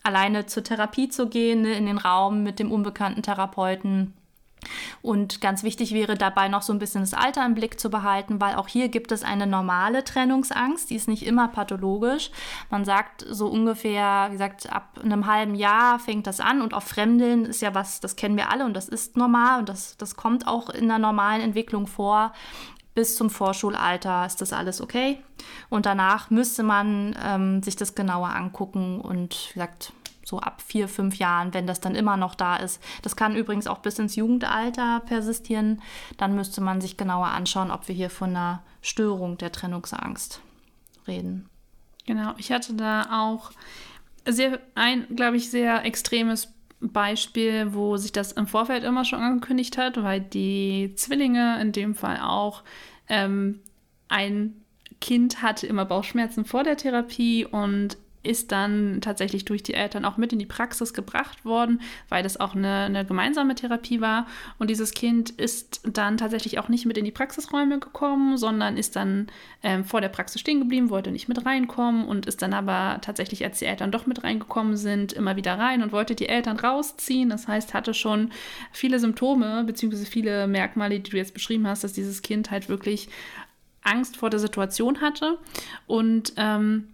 alleine 0.03 0.45
zur 0.45 0.63
Therapie 0.63 1.09
zu 1.09 1.27
gehen, 1.27 1.61
ne, 1.61 1.73
in 1.73 1.85
den 1.85 1.97
Raum 1.97 2.43
mit 2.43 2.59
dem 2.59 2.71
unbekannten 2.71 3.21
Therapeuten 3.21 4.13
und 5.01 5.41
ganz 5.41 5.63
wichtig 5.63 5.93
wäre 5.93 6.15
dabei 6.15 6.47
noch 6.47 6.61
so 6.61 6.73
ein 6.73 6.79
bisschen 6.79 7.01
das 7.01 7.13
Alter 7.13 7.45
im 7.45 7.53
Blick 7.53 7.79
zu 7.79 7.89
behalten, 7.89 8.41
weil 8.41 8.55
auch 8.55 8.67
hier 8.67 8.89
gibt 8.89 9.11
es 9.11 9.23
eine 9.23 9.47
normale 9.47 10.03
Trennungsangst, 10.03 10.89
die 10.89 10.95
ist 10.95 11.07
nicht 11.07 11.25
immer 11.25 11.47
pathologisch. 11.47 12.31
Man 12.69 12.85
sagt 12.85 13.25
so 13.29 13.47
ungefähr, 13.47 14.27
wie 14.29 14.33
gesagt, 14.33 14.71
ab 14.71 14.99
einem 15.03 15.25
halben 15.25 15.55
Jahr 15.55 15.99
fängt 15.99 16.27
das 16.27 16.39
an 16.39 16.61
und 16.61 16.73
auch 16.73 16.83
Fremdeln 16.83 17.45
ist 17.45 17.61
ja 17.61 17.75
was, 17.75 17.99
das 17.99 18.15
kennen 18.15 18.37
wir 18.37 18.49
alle 18.49 18.65
und 18.65 18.73
das 18.73 18.89
ist 18.89 19.17
normal 19.17 19.59
und 19.59 19.69
das, 19.69 19.97
das 19.97 20.15
kommt 20.15 20.47
auch 20.47 20.69
in 20.69 20.87
der 20.87 20.99
normalen 20.99 21.41
Entwicklung 21.41 21.87
vor. 21.87 22.33
Bis 22.95 23.15
zum 23.15 23.29
Vorschulalter 23.29 24.25
ist 24.25 24.41
das 24.41 24.53
alles 24.53 24.81
okay. 24.81 25.19
Und 25.69 25.85
danach 25.85 26.31
müsste 26.31 26.63
man 26.63 27.15
ähm, 27.23 27.61
sich 27.61 27.75
das 27.75 27.93
genauer 27.93 28.29
angucken 28.29 28.99
und, 28.99 29.49
wie 29.49 29.53
gesagt, 29.53 29.93
so 30.27 30.39
ab 30.41 30.61
vier, 30.61 30.89
fünf 30.89 31.15
Jahren, 31.15 31.53
wenn 31.53 31.67
das 31.67 31.79
dann 31.79 31.95
immer 31.95 32.17
noch 32.17 32.35
da 32.35 32.57
ist. 32.57 32.83
Das 33.01 33.15
kann 33.15 33.37
übrigens 33.37 33.65
auch 33.65 33.77
bis 33.77 33.97
ins 33.97 34.17
Jugendalter 34.17 35.01
persistieren. 35.05 35.81
Dann 36.17 36.35
müsste 36.35 36.59
man 36.59 36.81
sich 36.81 36.97
genauer 36.97 37.27
anschauen, 37.27 37.71
ob 37.71 37.87
wir 37.87 37.95
hier 37.95 38.09
von 38.09 38.31
einer 38.31 38.61
Störung 38.81 39.37
der 39.37 39.53
Trennungsangst 39.53 40.41
reden. 41.07 41.47
Genau, 42.05 42.33
ich 42.37 42.51
hatte 42.51 42.73
da 42.73 43.07
auch 43.25 43.51
sehr, 44.25 44.59
ein, 44.75 45.07
glaube 45.15 45.37
ich, 45.37 45.49
sehr 45.49 45.85
extremes 45.85 46.53
Beispiel, 46.81 47.73
wo 47.73 47.95
sich 47.95 48.11
das 48.11 48.33
im 48.33 48.47
Vorfeld 48.47 48.83
immer 48.83 49.05
schon 49.05 49.21
angekündigt 49.21 49.77
hat, 49.77 50.03
weil 50.03 50.19
die 50.19 50.93
Zwillinge 50.97 51.61
in 51.61 51.71
dem 51.71 51.95
Fall 51.95 52.19
auch 52.19 52.63
ähm, 53.07 53.61
ein 54.09 54.61
Kind 54.99 55.41
hatte 55.41 55.67
immer 55.67 55.85
Bauchschmerzen 55.85 56.43
vor 56.43 56.63
der 56.63 56.75
Therapie 56.75 57.45
und 57.45 57.97
ist 58.23 58.51
dann 58.51 58.99
tatsächlich 59.01 59.45
durch 59.45 59.63
die 59.63 59.73
Eltern 59.73 60.05
auch 60.05 60.17
mit 60.17 60.33
in 60.33 60.39
die 60.39 60.45
Praxis 60.45 60.93
gebracht 60.93 61.45
worden, 61.45 61.81
weil 62.09 62.23
das 62.23 62.39
auch 62.39 62.55
eine, 62.55 62.83
eine, 62.83 63.05
gemeinsame 63.05 63.55
Therapie 63.55 64.01
war. 64.01 64.27
Und 64.59 64.69
dieses 64.69 64.91
Kind 64.93 65.29
ist 65.29 65.81
dann 65.83 66.17
tatsächlich 66.17 66.59
auch 66.59 66.67
nicht 66.67 66.85
mit 66.85 66.97
in 66.97 67.05
die 67.05 67.11
Praxisräume 67.11 67.79
gekommen, 67.79 68.37
sondern 68.37 68.77
ist 68.77 68.95
dann 68.95 69.27
ähm, 69.63 69.85
vor 69.85 70.01
der 70.01 70.09
Praxis 70.09 70.41
stehen 70.41 70.59
geblieben, 70.59 70.89
wollte 70.89 71.11
nicht 71.11 71.27
mit 71.29 71.45
reinkommen 71.45 72.05
und 72.05 72.25
ist 72.25 72.41
dann 72.41 72.53
aber 72.53 72.99
tatsächlich, 73.01 73.43
als 73.45 73.59
die 73.59 73.65
Eltern 73.65 73.91
doch 73.91 74.05
mit 74.05 74.23
reingekommen 74.23 74.75
sind, 74.75 75.13
immer 75.13 75.35
wieder 75.35 75.57
rein 75.57 75.81
und 75.81 75.91
wollte 75.91 76.15
die 76.15 76.29
Eltern 76.29 76.59
rausziehen. 76.59 77.29
Das 77.29 77.47
heißt, 77.47 77.73
hatte 77.73 77.93
schon 77.93 78.31
viele 78.71 78.99
Symptome 78.99 79.63
bzw. 79.63 80.05
viele 80.05 80.47
Merkmale, 80.47 80.99
die 80.99 81.09
du 81.09 81.17
jetzt 81.17 81.33
beschrieben 81.33 81.67
hast, 81.67 81.83
dass 81.83 81.93
dieses 81.93 82.21
Kind 82.21 82.51
halt 82.51 82.67
wirklich 82.67 83.09
Angst 83.83 84.17
vor 84.17 84.29
der 84.29 84.39
Situation 84.39 85.01
hatte 85.01 85.37
und 85.87 86.33
ähm, 86.35 86.89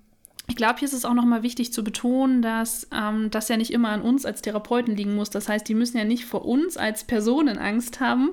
ich 0.47 0.57
glaube, 0.57 0.79
hier 0.79 0.87
ist 0.87 0.93
es 0.93 1.05
auch 1.05 1.13
nochmal 1.13 1.41
wichtig 1.41 1.71
zu 1.71 1.85
betonen, 1.85 2.41
dass 2.41 2.87
ähm, 2.93 3.31
das 3.31 3.47
ja 3.47 3.55
nicht 3.55 3.71
immer 3.71 3.89
an 3.89 4.01
uns 4.01 4.25
als 4.25 4.41
Therapeuten 4.41 4.93
liegen 4.93 5.15
muss. 5.15 5.29
Das 5.29 5.47
heißt, 5.47 5.67
die 5.67 5.73
müssen 5.73 5.97
ja 5.97 6.03
nicht 6.03 6.25
vor 6.25 6.43
uns 6.45 6.75
als 6.75 7.05
Personen 7.05 7.57
Angst 7.57 8.01
haben 8.01 8.31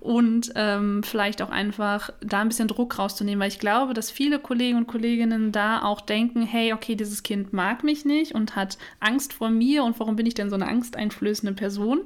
und 0.00 0.52
ähm, 0.56 1.04
vielleicht 1.04 1.40
auch 1.40 1.50
einfach 1.50 2.10
da 2.20 2.40
ein 2.40 2.48
bisschen 2.48 2.66
Druck 2.66 2.98
rauszunehmen, 2.98 3.40
weil 3.40 3.48
ich 3.48 3.60
glaube, 3.60 3.94
dass 3.94 4.10
viele 4.10 4.40
Kollegen 4.40 4.76
und 4.76 4.88
Kolleginnen 4.88 5.52
da 5.52 5.82
auch 5.82 6.00
denken, 6.00 6.42
hey, 6.42 6.72
okay, 6.72 6.96
dieses 6.96 7.22
Kind 7.22 7.52
mag 7.52 7.84
mich 7.84 8.04
nicht 8.04 8.34
und 8.34 8.56
hat 8.56 8.76
Angst 8.98 9.32
vor 9.32 9.50
mir 9.50 9.84
und 9.84 10.00
warum 10.00 10.16
bin 10.16 10.26
ich 10.26 10.34
denn 10.34 10.50
so 10.50 10.56
eine 10.56 10.66
angsteinflößende 10.66 11.54
Person? 11.54 12.00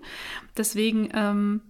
Deswegen 0.58 1.08
ähm, 1.14 1.62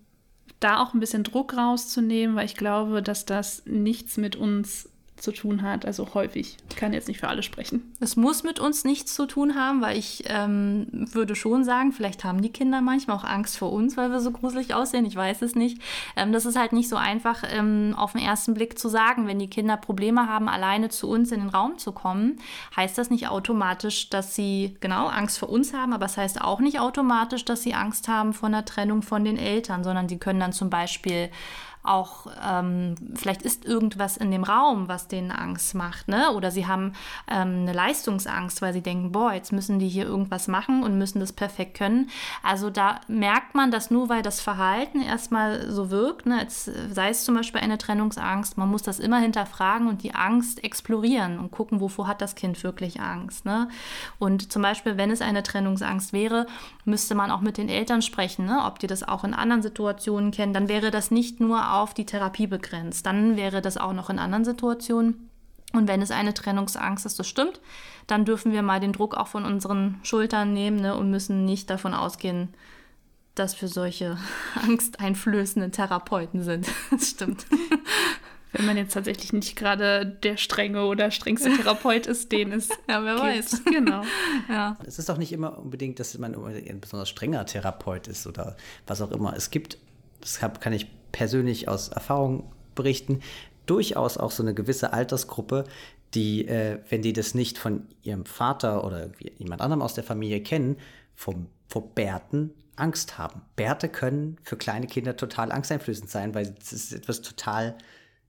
da 0.58 0.80
auch 0.80 0.92
ein 0.92 1.00
bisschen 1.00 1.22
Druck 1.22 1.56
rauszunehmen, 1.56 2.34
weil 2.34 2.46
ich 2.46 2.56
glaube, 2.56 3.00
dass 3.00 3.26
das 3.26 3.62
nichts 3.64 4.16
mit 4.16 4.34
uns 4.34 4.88
zu 5.16 5.32
tun 5.32 5.62
hat. 5.62 5.84
Also 5.84 6.14
häufig. 6.14 6.56
Ich 6.70 6.76
kann 6.76 6.92
jetzt 6.92 7.08
nicht 7.08 7.20
für 7.20 7.28
alle 7.28 7.42
sprechen. 7.42 7.94
Es 8.00 8.16
muss 8.16 8.42
mit 8.42 8.60
uns 8.60 8.84
nichts 8.84 9.14
zu 9.14 9.26
tun 9.26 9.54
haben, 9.54 9.80
weil 9.80 9.96
ich 9.96 10.24
ähm, 10.26 10.86
würde 11.12 11.34
schon 11.34 11.64
sagen, 11.64 11.92
vielleicht 11.92 12.24
haben 12.24 12.42
die 12.42 12.52
Kinder 12.52 12.80
manchmal 12.80 13.16
auch 13.16 13.24
Angst 13.24 13.58
vor 13.58 13.72
uns, 13.72 13.96
weil 13.96 14.10
wir 14.10 14.20
so 14.20 14.30
gruselig 14.30 14.74
aussehen. 14.74 15.06
Ich 15.06 15.16
weiß 15.16 15.42
es 15.42 15.54
nicht. 15.54 15.80
Ähm, 16.16 16.32
das 16.32 16.44
ist 16.44 16.58
halt 16.58 16.72
nicht 16.72 16.88
so 16.88 16.96
einfach 16.96 17.42
ähm, 17.50 17.94
auf 17.96 18.12
den 18.12 18.20
ersten 18.20 18.54
Blick 18.54 18.78
zu 18.78 18.88
sagen. 18.88 19.26
Wenn 19.26 19.38
die 19.38 19.50
Kinder 19.50 19.76
Probleme 19.76 20.28
haben, 20.28 20.48
alleine 20.48 20.88
zu 20.88 21.08
uns 21.08 21.32
in 21.32 21.40
den 21.40 21.48
Raum 21.48 21.78
zu 21.78 21.92
kommen, 21.92 22.38
heißt 22.76 22.98
das 22.98 23.10
nicht 23.10 23.28
automatisch, 23.28 24.10
dass 24.10 24.34
sie 24.34 24.76
genau 24.80 25.06
Angst 25.06 25.38
vor 25.38 25.48
uns 25.48 25.72
haben, 25.72 25.92
aber 25.92 26.06
es 26.06 26.16
heißt 26.16 26.40
auch 26.40 26.60
nicht 26.60 26.80
automatisch, 26.80 27.44
dass 27.44 27.62
sie 27.62 27.74
Angst 27.74 28.08
haben 28.08 28.32
vor 28.32 28.48
einer 28.48 28.64
Trennung 28.64 29.02
von 29.02 29.24
den 29.24 29.36
Eltern, 29.36 29.84
sondern 29.84 30.08
sie 30.08 30.18
können 30.18 30.40
dann 30.40 30.52
zum 30.52 30.70
Beispiel 30.70 31.30
auch 31.86 32.26
ähm, 32.44 32.94
vielleicht 33.14 33.42
ist 33.42 33.64
irgendwas 33.64 34.16
in 34.16 34.30
dem 34.30 34.44
Raum, 34.44 34.88
was 34.88 35.08
denen 35.08 35.30
Angst 35.30 35.74
macht, 35.74 36.08
ne? 36.08 36.32
Oder 36.32 36.50
sie 36.50 36.66
haben 36.66 36.92
ähm, 37.30 37.60
eine 37.62 37.72
Leistungsangst, 37.72 38.62
weil 38.62 38.72
sie 38.72 38.82
denken, 38.82 39.12
boah, 39.12 39.32
jetzt 39.32 39.52
müssen 39.52 39.78
die 39.78 39.88
hier 39.88 40.04
irgendwas 40.04 40.48
machen 40.48 40.82
und 40.82 40.98
müssen 40.98 41.20
das 41.20 41.32
perfekt 41.32 41.76
können. 41.76 42.10
Also 42.42 42.70
da 42.70 43.00
merkt 43.08 43.54
man, 43.54 43.70
dass 43.70 43.90
nur 43.90 44.08
weil 44.08 44.22
das 44.22 44.40
Verhalten 44.40 45.00
erstmal 45.00 45.70
so 45.70 45.90
wirkt, 45.90 46.26
ne, 46.26 46.40
jetzt, 46.40 46.70
sei 46.92 47.10
es 47.10 47.24
zum 47.24 47.34
Beispiel 47.34 47.60
eine 47.60 47.78
Trennungsangst, 47.78 48.56
man 48.56 48.70
muss 48.70 48.82
das 48.82 48.98
immer 48.98 49.18
hinterfragen 49.18 49.88
und 49.88 50.02
die 50.02 50.14
Angst 50.14 50.62
explorieren 50.64 51.38
und 51.38 51.50
gucken, 51.50 51.80
wovor 51.80 52.06
hat 52.06 52.20
das 52.20 52.34
Kind 52.34 52.62
wirklich 52.62 53.00
Angst. 53.00 53.44
Ne? 53.44 53.68
Und 54.18 54.52
zum 54.52 54.62
Beispiel, 54.62 54.96
wenn 54.96 55.10
es 55.10 55.20
eine 55.20 55.42
Trennungsangst 55.42 56.12
wäre, 56.12 56.46
müsste 56.84 57.14
man 57.14 57.30
auch 57.30 57.40
mit 57.40 57.58
den 57.58 57.68
Eltern 57.68 58.02
sprechen, 58.02 58.46
ne? 58.46 58.64
ob 58.64 58.78
die 58.78 58.86
das 58.86 59.06
auch 59.06 59.24
in 59.24 59.34
anderen 59.34 59.62
Situationen 59.62 60.30
kennen. 60.30 60.52
Dann 60.52 60.68
wäre 60.68 60.90
das 60.90 61.10
nicht 61.10 61.40
nur 61.40 61.72
auf 61.82 61.94
die 61.94 62.06
Therapie 62.06 62.46
begrenzt. 62.46 63.06
Dann 63.06 63.36
wäre 63.36 63.62
das 63.62 63.76
auch 63.76 63.92
noch 63.92 64.10
in 64.10 64.18
anderen 64.18 64.44
Situationen. 64.44 65.30
Und 65.72 65.88
wenn 65.88 66.02
es 66.02 66.10
eine 66.10 66.32
Trennungsangst 66.32 67.06
ist, 67.06 67.18
das 67.18 67.28
stimmt, 67.28 67.60
dann 68.06 68.24
dürfen 68.24 68.52
wir 68.52 68.62
mal 68.62 68.80
den 68.80 68.92
Druck 68.92 69.14
auch 69.16 69.26
von 69.26 69.44
unseren 69.44 70.00
Schultern 70.02 70.52
nehmen 70.52 70.80
ne, 70.80 70.96
und 70.96 71.10
müssen 71.10 71.44
nicht 71.44 71.68
davon 71.70 71.92
ausgehen, 71.92 72.54
dass 73.34 73.60
wir 73.60 73.68
solche 73.68 74.16
angsteinflößenden 74.62 75.72
Therapeuten 75.72 76.42
sind. 76.42 76.66
Das 76.90 77.10
stimmt. 77.10 77.46
Wenn 78.52 78.64
man 78.64 78.76
jetzt 78.78 78.94
tatsächlich 78.94 79.34
nicht 79.34 79.56
gerade 79.56 80.06
der 80.06 80.38
strenge 80.38 80.86
oder 80.86 81.10
strengste 81.10 81.54
Therapeut 81.54 82.06
ist, 82.06 82.32
den 82.32 82.52
es. 82.52 82.68
ja, 82.88 83.04
wer 83.04 83.16
gibt. 83.16 83.26
weiß. 83.26 83.64
Genau. 83.64 84.02
ja. 84.48 84.78
Es 84.86 84.98
ist 84.98 85.10
auch 85.10 85.18
nicht 85.18 85.32
immer 85.32 85.58
unbedingt, 85.58 86.00
dass 86.00 86.16
man 86.16 86.34
ein 86.34 86.80
besonders 86.80 87.10
strenger 87.10 87.44
Therapeut 87.44 88.08
ist 88.08 88.26
oder 88.26 88.56
was 88.86 89.02
auch 89.02 89.10
immer. 89.10 89.36
Es 89.36 89.50
gibt, 89.50 89.76
das 90.22 90.38
kann 90.38 90.72
ich 90.72 90.86
persönlich 91.16 91.66
aus 91.66 91.88
Erfahrung 91.88 92.52
berichten, 92.74 93.20
durchaus 93.64 94.18
auch 94.18 94.30
so 94.30 94.42
eine 94.42 94.52
gewisse 94.52 94.92
Altersgruppe, 94.92 95.64
die, 96.12 96.46
äh, 96.46 96.78
wenn 96.90 97.00
die 97.00 97.14
das 97.14 97.34
nicht 97.34 97.56
von 97.56 97.86
ihrem 98.02 98.26
Vater 98.26 98.84
oder 98.84 99.08
jemand 99.38 99.62
anderem 99.62 99.80
aus 99.80 99.94
der 99.94 100.04
Familie 100.04 100.42
kennen, 100.42 100.76
vom, 101.14 101.46
vor 101.68 101.94
Bärten 101.94 102.50
Angst 102.76 103.16
haben. 103.16 103.40
Bärte 103.56 103.88
können 103.88 104.36
für 104.42 104.58
kleine 104.58 104.86
Kinder 104.86 105.16
total 105.16 105.50
angsteinflößend 105.52 106.10
sein, 106.10 106.34
weil 106.34 106.54
es 106.60 106.74
ist 106.74 106.92
etwas 106.92 107.22
total 107.22 107.78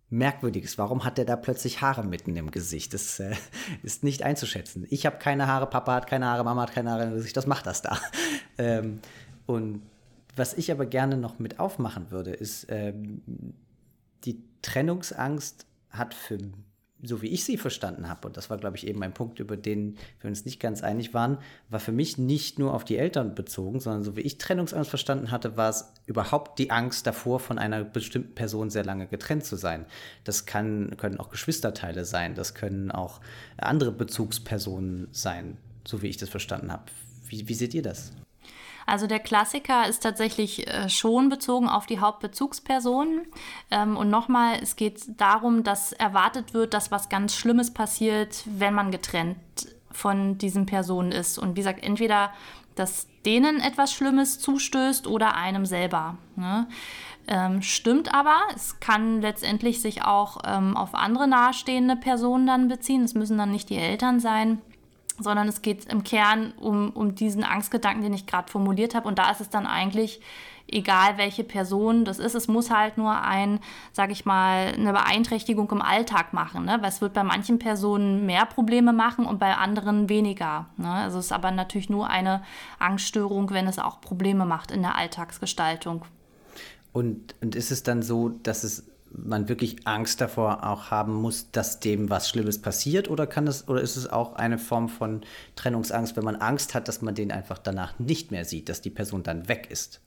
Merkwürdiges. 0.09 0.77
Warum 0.77 1.03
hat 1.03 1.17
der 1.17 1.25
da 1.25 1.35
plötzlich 1.35 1.81
Haare 1.81 2.05
mitten 2.05 2.37
im 2.37 2.51
Gesicht? 2.51 2.93
Das 2.93 3.19
äh, 3.19 3.35
ist 3.83 4.05
nicht 4.05 4.23
einzuschätzen. 4.23 4.87
Ich 4.89 5.05
habe 5.05 5.17
keine 5.17 5.47
Haare, 5.47 5.67
Papa 5.67 5.93
hat 5.93 6.07
keine 6.07 6.27
Haare, 6.27 6.45
Mama 6.45 6.61
hat 6.61 6.71
keine 6.71 6.91
Haare 6.91 7.03
im 7.03 7.15
Gesicht. 7.15 7.35
Was 7.35 7.47
macht 7.47 7.67
das 7.67 7.81
da? 7.81 7.99
Ähm, 8.59 9.01
und 9.45 9.83
was 10.37 10.53
ich 10.53 10.71
aber 10.71 10.85
gerne 10.85 11.17
noch 11.17 11.39
mit 11.39 11.59
aufmachen 11.59 12.11
würde, 12.11 12.31
ist, 12.31 12.67
ähm, 12.69 13.21
die 14.23 14.43
Trennungsangst 14.61 15.65
hat 15.89 16.13
für, 16.13 16.37
so 17.01 17.21
wie 17.21 17.27
ich 17.27 17.43
sie 17.45 17.57
verstanden 17.57 18.09
habe, 18.09 18.27
und 18.27 18.37
das 18.37 18.49
war, 18.49 18.57
glaube 18.57 18.77
ich, 18.77 18.87
eben 18.87 19.01
ein 19.03 19.13
Punkt, 19.13 19.39
über 19.39 19.55
den 19.57 19.97
wir 20.19 20.27
uns 20.29 20.45
nicht 20.45 20.59
ganz 20.59 20.83
einig 20.83 21.13
waren, 21.13 21.37
war 21.69 21.79
für 21.79 21.91
mich 21.91 22.17
nicht 22.17 22.59
nur 22.59 22.73
auf 22.73 22.83
die 22.83 22.97
Eltern 22.97 23.35
bezogen, 23.35 23.79
sondern 23.79 24.03
so 24.03 24.15
wie 24.15 24.21
ich 24.21 24.37
Trennungsangst 24.37 24.89
verstanden 24.89 25.31
hatte, 25.31 25.57
war 25.57 25.69
es 25.69 25.93
überhaupt 26.05 26.59
die 26.59 26.71
Angst 26.71 27.07
davor, 27.07 27.39
von 27.39 27.57
einer 27.57 27.83
bestimmten 27.83 28.35
Person 28.35 28.69
sehr 28.69 28.85
lange 28.85 29.07
getrennt 29.07 29.45
zu 29.45 29.55
sein. 29.55 29.85
Das 30.23 30.45
kann, 30.45 30.97
können 30.97 31.19
auch 31.19 31.29
Geschwisterteile 31.29 32.05
sein, 32.05 32.35
das 32.35 32.53
können 32.53 32.91
auch 32.91 33.21
andere 33.57 33.91
Bezugspersonen 33.91 35.07
sein, 35.11 35.57
so 35.87 36.01
wie 36.01 36.07
ich 36.07 36.17
das 36.17 36.29
verstanden 36.29 36.71
habe. 36.71 36.85
Wie, 37.27 37.47
wie 37.47 37.53
seht 37.53 37.73
ihr 37.73 37.83
das? 37.83 38.11
Also 38.87 39.05
der 39.05 39.19
Klassiker 39.19 39.87
ist 39.87 40.01
tatsächlich 40.01 40.65
äh, 40.67 40.89
schon 40.89 41.29
bezogen 41.29 41.67
auf 41.67 41.85
die 41.85 41.99
Hauptbezugspersonen. 41.99 43.27
Ähm, 43.69 43.97
und 43.97 44.09
nochmal, 44.09 44.57
es 44.63 44.75
geht 44.77 45.19
darum, 45.19 45.63
dass 45.63 45.91
erwartet 45.91 46.53
wird, 46.55 46.73
dass 46.73 46.89
was 46.89 47.09
ganz 47.09 47.35
Schlimmes 47.35 47.73
passiert, 47.73 48.43
wenn 48.45 48.73
man 48.73 48.89
getrennt 48.89 49.37
von 49.91 50.37
diesen 50.37 50.65
Personen 50.65 51.11
ist. 51.11 51.37
Und 51.37 51.51
wie 51.51 51.61
gesagt, 51.61 51.83
entweder 51.83 52.31
dass 52.75 53.07
denen 53.25 53.59
etwas 53.59 53.91
Schlimmes 53.91 54.39
zustößt 54.39 55.07
oder 55.07 55.35
einem 55.35 55.65
selber. 55.65 56.17
Ne? 56.35 56.67
Ähm, 57.27 57.61
stimmt 57.61 58.13
aber, 58.13 58.37
es 58.55 58.79
kann 58.79 59.21
letztendlich 59.21 59.81
sich 59.81 60.03
auch 60.03 60.37
ähm, 60.45 60.77
auf 60.77 60.95
andere 60.95 61.27
nahestehende 61.27 61.95
Personen 61.95 62.47
dann 62.47 62.67
beziehen. 62.67 63.03
Es 63.03 63.15
müssen 63.15 63.37
dann 63.37 63.51
nicht 63.51 63.69
die 63.69 63.77
Eltern 63.77 64.19
sein 64.19 64.61
sondern 65.19 65.47
es 65.47 65.61
geht 65.61 65.85
im 65.91 66.03
Kern 66.03 66.53
um, 66.57 66.91
um 66.91 67.15
diesen 67.15 67.43
Angstgedanken, 67.43 68.03
den 68.03 68.13
ich 68.13 68.27
gerade 68.27 68.51
formuliert 68.51 68.95
habe. 68.95 69.07
Und 69.07 69.19
da 69.19 69.31
ist 69.31 69.41
es 69.41 69.49
dann 69.49 69.65
eigentlich 69.65 70.21
egal, 70.69 71.17
welche 71.17 71.43
Person 71.43 72.05
das 72.05 72.19
ist. 72.19 72.35
Es 72.35 72.47
muss 72.47 72.69
halt 72.69 72.97
nur 72.97 73.21
ein, 73.21 73.59
sage 73.93 74.11
ich 74.11 74.25
mal, 74.25 74.73
eine 74.73 74.91
Beeinträchtigung 74.91 75.69
im 75.71 75.81
Alltag 75.81 76.33
machen. 76.33 76.65
Ne? 76.65 76.77
Weil 76.81 76.89
es 76.89 77.01
wird 77.01 77.13
bei 77.13 77.23
manchen 77.23 77.59
Personen 77.59 78.25
mehr 78.25 78.45
Probleme 78.45 78.93
machen 78.93 79.25
und 79.25 79.39
bei 79.39 79.55
anderen 79.55 80.09
weniger. 80.09 80.67
Ne? 80.77 80.89
Also 80.89 81.19
es 81.19 81.27
ist 81.27 81.31
aber 81.31 81.51
natürlich 81.51 81.89
nur 81.89 82.09
eine 82.09 82.43
Angststörung, 82.79 83.49
wenn 83.51 83.67
es 83.67 83.79
auch 83.79 84.01
Probleme 84.01 84.45
macht 84.45 84.71
in 84.71 84.81
der 84.81 84.95
Alltagsgestaltung. 84.95 86.05
Und, 86.91 87.35
und 87.41 87.55
ist 87.55 87.71
es 87.71 87.83
dann 87.83 88.01
so, 88.01 88.29
dass 88.29 88.63
es 88.63 88.85
man 89.11 89.49
wirklich 89.49 89.87
Angst 89.87 90.21
davor 90.21 90.63
auch 90.63 90.91
haben 90.91 91.13
muss, 91.13 91.51
dass 91.51 91.79
dem 91.79 92.09
was 92.09 92.29
Schlimmes 92.29 92.61
passiert? 92.61 93.09
Oder 93.09 93.27
kann 93.27 93.45
das, 93.45 93.67
oder 93.67 93.81
ist 93.81 93.95
es 93.95 94.09
auch 94.09 94.35
eine 94.35 94.57
Form 94.57 94.89
von 94.89 95.21
Trennungsangst, 95.55 96.15
wenn 96.15 96.23
man 96.23 96.35
Angst 96.35 96.73
hat, 96.75 96.87
dass 96.87 97.01
man 97.01 97.15
den 97.15 97.31
einfach 97.31 97.57
danach 97.57 97.97
nicht 97.99 98.31
mehr 98.31 98.45
sieht, 98.45 98.69
dass 98.69 98.81
die 98.81 98.89
Person 98.89 99.23
dann 99.23 99.47
weg 99.47 99.67
ist? 99.69 100.01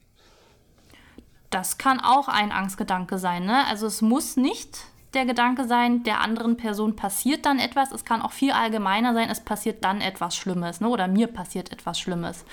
Das 1.51 1.79
kann 1.79 2.01
auch 2.01 2.29
ein 2.29 2.53
Angstgedanke 2.53 3.19
sein. 3.19 3.45
Ne? 3.45 3.67
Also 3.67 3.87
es 3.87 4.03
muss 4.03 4.37
nicht 4.37 4.79
der 5.15 5.27
Gedanke 5.27 5.67
sein, 5.67 6.03
der 6.05 6.21
anderen 6.21 6.57
Person 6.57 6.97
passiert 6.97 7.45
dann 7.45 7.59
etwas. 7.59 7.93
Es 7.93 8.05
kann 8.05 8.23
auch 8.23 8.33
viel 8.33 8.53
allgemeiner 8.53 9.13
sein, 9.15 9.29
es 9.29 9.41
passiert 9.41 9.85
dann 9.85 10.01
etwas 10.01 10.37
Schlimmes 10.37 10.81
ne? 10.81 10.89
oder 10.89 11.09
mir 11.09 11.27
passiert 11.27 11.73
etwas 11.73 11.99
Schlimmes. 11.99 12.45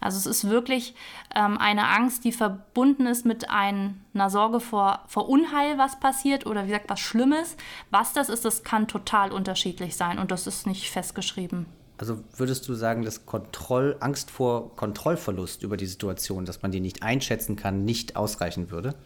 Also 0.00 0.18
es 0.18 0.26
ist 0.26 0.50
wirklich 0.50 0.94
ähm, 1.34 1.58
eine 1.58 1.86
Angst, 1.86 2.24
die 2.24 2.32
verbunden 2.32 3.06
ist 3.06 3.24
mit 3.24 3.48
einer 3.50 3.94
Sorge 4.30 4.58
vor, 4.58 5.00
vor 5.06 5.28
Unheil, 5.28 5.78
was 5.78 6.00
passiert 6.00 6.44
oder 6.44 6.64
wie 6.64 6.68
gesagt, 6.68 6.90
was 6.90 6.98
Schlimmes. 6.98 7.56
Was 7.90 8.12
das 8.12 8.28
ist, 8.28 8.44
das 8.44 8.64
kann 8.64 8.88
total 8.88 9.30
unterschiedlich 9.30 9.96
sein 9.96 10.18
und 10.18 10.32
das 10.32 10.48
ist 10.48 10.66
nicht 10.66 10.90
festgeschrieben. 10.90 11.66
Also 11.98 12.18
würdest 12.36 12.68
du 12.68 12.74
sagen, 12.74 13.04
dass 13.04 13.26
Kontroll, 13.26 13.96
Angst 14.00 14.32
vor 14.32 14.74
Kontrollverlust 14.74 15.62
über 15.62 15.76
die 15.76 15.86
Situation, 15.86 16.46
dass 16.46 16.62
man 16.62 16.72
die 16.72 16.80
nicht 16.80 17.04
einschätzen 17.04 17.54
kann, 17.54 17.84
nicht 17.84 18.16
ausreichen 18.16 18.72
würde? 18.72 18.96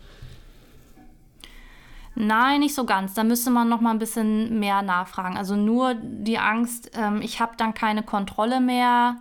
Nein, 2.18 2.60
nicht 2.60 2.74
so 2.74 2.86
ganz. 2.86 3.12
Da 3.12 3.24
müsste 3.24 3.50
man 3.50 3.68
noch 3.68 3.82
mal 3.82 3.90
ein 3.90 3.98
bisschen 3.98 4.58
mehr 4.58 4.80
nachfragen. 4.80 5.36
Also 5.36 5.54
nur 5.54 5.94
die 5.94 6.38
Angst, 6.38 6.90
ähm, 6.94 7.20
ich 7.22 7.40
habe 7.40 7.56
dann 7.58 7.74
keine 7.74 8.02
Kontrolle 8.02 8.60
mehr, 8.60 9.18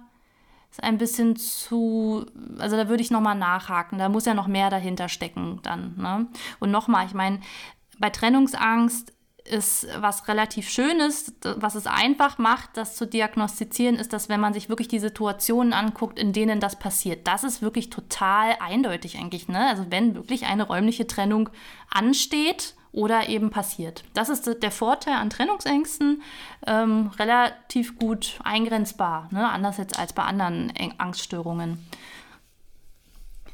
ist 0.71 0.81
ein 0.81 0.97
bisschen 0.97 1.35
zu, 1.35 2.25
also 2.57 2.77
da 2.77 2.87
würde 2.87 3.03
ich 3.03 3.11
noch 3.11 3.19
mal 3.19 3.35
nachhaken. 3.35 3.99
Da 3.99 4.07
muss 4.07 4.25
ja 4.25 4.33
noch 4.33 4.47
mehr 4.47 4.69
dahinter 4.69 5.09
stecken 5.09 5.59
dann. 5.61 5.95
Ne? 5.97 6.27
Und 6.59 6.71
noch 6.71 6.87
mal, 6.87 7.05
ich 7.05 7.13
meine, 7.13 7.41
bei 7.99 8.09
Trennungsangst 8.09 9.11
ist 9.43 9.87
was 9.99 10.27
relativ 10.27 10.69
Schönes, 10.69 11.33
was 11.43 11.75
es 11.75 11.87
einfach 11.87 12.37
macht, 12.37 12.71
das 12.77 12.95
zu 12.95 13.05
diagnostizieren, 13.05 13.95
ist, 13.95 14.11
dass 14.11 14.27
wenn 14.27 14.39
man 14.39 14.53
sich 14.53 14.69
wirklich 14.69 14.87
die 14.87 14.99
Situationen 14.99 15.71
anguckt, 15.71 16.17
in 16.17 16.33
denen 16.33 16.59
das 16.59 16.79
passiert, 16.79 17.27
das 17.27 17.43
ist 17.43 17.61
wirklich 17.61 17.89
total 17.89 18.55
eindeutig 18.59 19.17
eigentlich. 19.17 19.47
Ne? 19.47 19.69
Also 19.69 19.85
wenn 19.89 20.15
wirklich 20.15 20.45
eine 20.45 20.63
räumliche 20.63 21.05
Trennung 21.05 21.49
ansteht 21.89 22.75
oder 22.95 23.27
eben 23.27 23.49
passiert. 23.49 24.05
Das 24.13 24.29
ist 24.29 24.49
der 24.63 24.71
Vorteil 24.71 25.15
an 25.15 25.29
Trennungsängsten, 25.29 26.23
ähm, 26.65 27.11
relativ 27.19 27.99
gut 27.99 28.39
eingrenzbar, 28.43 29.27
ne? 29.31 29.49
anders 29.49 29.77
jetzt 29.77 29.99
als 29.99 30.13
bei 30.13 30.23
anderen 30.23 30.71
Angststörungen. 30.97 31.85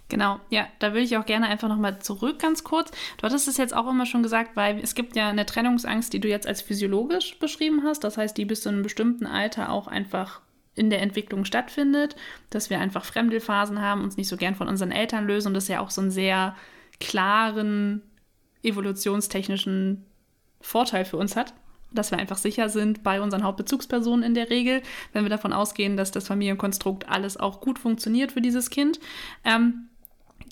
Genau, 0.10 0.40
ja, 0.50 0.68
da 0.80 0.94
will 0.94 1.04
ich 1.04 1.18
auch 1.18 1.26
gerne 1.26 1.48
einfach 1.48 1.70
nochmal 1.70 2.00
zurück 2.00 2.38
ganz 2.38 2.64
kurz. 2.64 2.92
Du 3.18 3.24
hattest 3.24 3.48
es 3.48 3.58
jetzt 3.58 3.74
auch 3.74 3.90
immer 3.90 4.06
schon 4.06 4.22
gesagt, 4.22 4.56
weil 4.56 4.78
es 4.80 4.94
gibt 4.94 5.16
ja 5.16 5.30
eine 5.30 5.46
Trennungsangst, 5.46 6.14
die 6.14 6.20
du 6.20 6.28
jetzt 6.28 6.46
als 6.46 6.62
physiologisch 6.62 7.40
beschrieben 7.40 7.84
hast. 7.86 8.04
Das 8.04 8.18
heißt, 8.18 8.38
die 8.38 8.46
bis 8.46 8.62
zu 8.62 8.70
einem 8.70 8.84
bestimmten 8.84 9.26
Alter 9.26 9.72
auch 9.72 9.88
einfach 9.88 10.42
in 10.76 10.90
der 10.90 11.02
Entwicklung 11.02 11.46
stattfindet, 11.46 12.16
dass 12.50 12.70
wir 12.70 12.80
einfach 12.80 13.06
Fremdelphasen 13.06 13.82
haben, 13.82 14.04
uns 14.04 14.18
nicht 14.18 14.28
so 14.28 14.38
gern 14.38 14.56
von 14.56 14.68
unseren 14.68 14.92
Eltern 14.92 15.26
lösen 15.26 15.48
und 15.48 15.54
das 15.54 15.70
ja 15.70 15.80
auch 15.80 15.90
so 15.90 16.02
einen 16.02 16.12
sehr 16.12 16.56
klaren 17.00 18.04
evolutionstechnischen 18.64 20.06
Vorteil 20.60 21.06
für 21.06 21.18
uns 21.18 21.36
hat 21.36 21.54
dass 21.92 22.12
wir 22.12 22.18
einfach 22.18 22.38
sicher 22.38 22.70
sind 22.70 23.04
bei 23.04 23.22
unseren 23.22 23.44
Hauptbezugspersonen 23.44 24.24
in 24.24 24.34
der 24.34 24.50
Regel, 24.50 24.82
wenn 25.14 25.24
wir 25.24 25.30
davon 25.30 25.54
ausgehen, 25.54 25.98
dass 25.98 26.12
das 26.12 26.28
Familienkonstrukt 26.28 27.10
alles 27.10 27.38
auch 27.38 27.62
gut 27.62 27.80
funktioniert 27.80 28.32
für 28.32 28.42
dieses 28.42 28.70
Kind. 28.70 29.00
Ähm, 29.44 29.90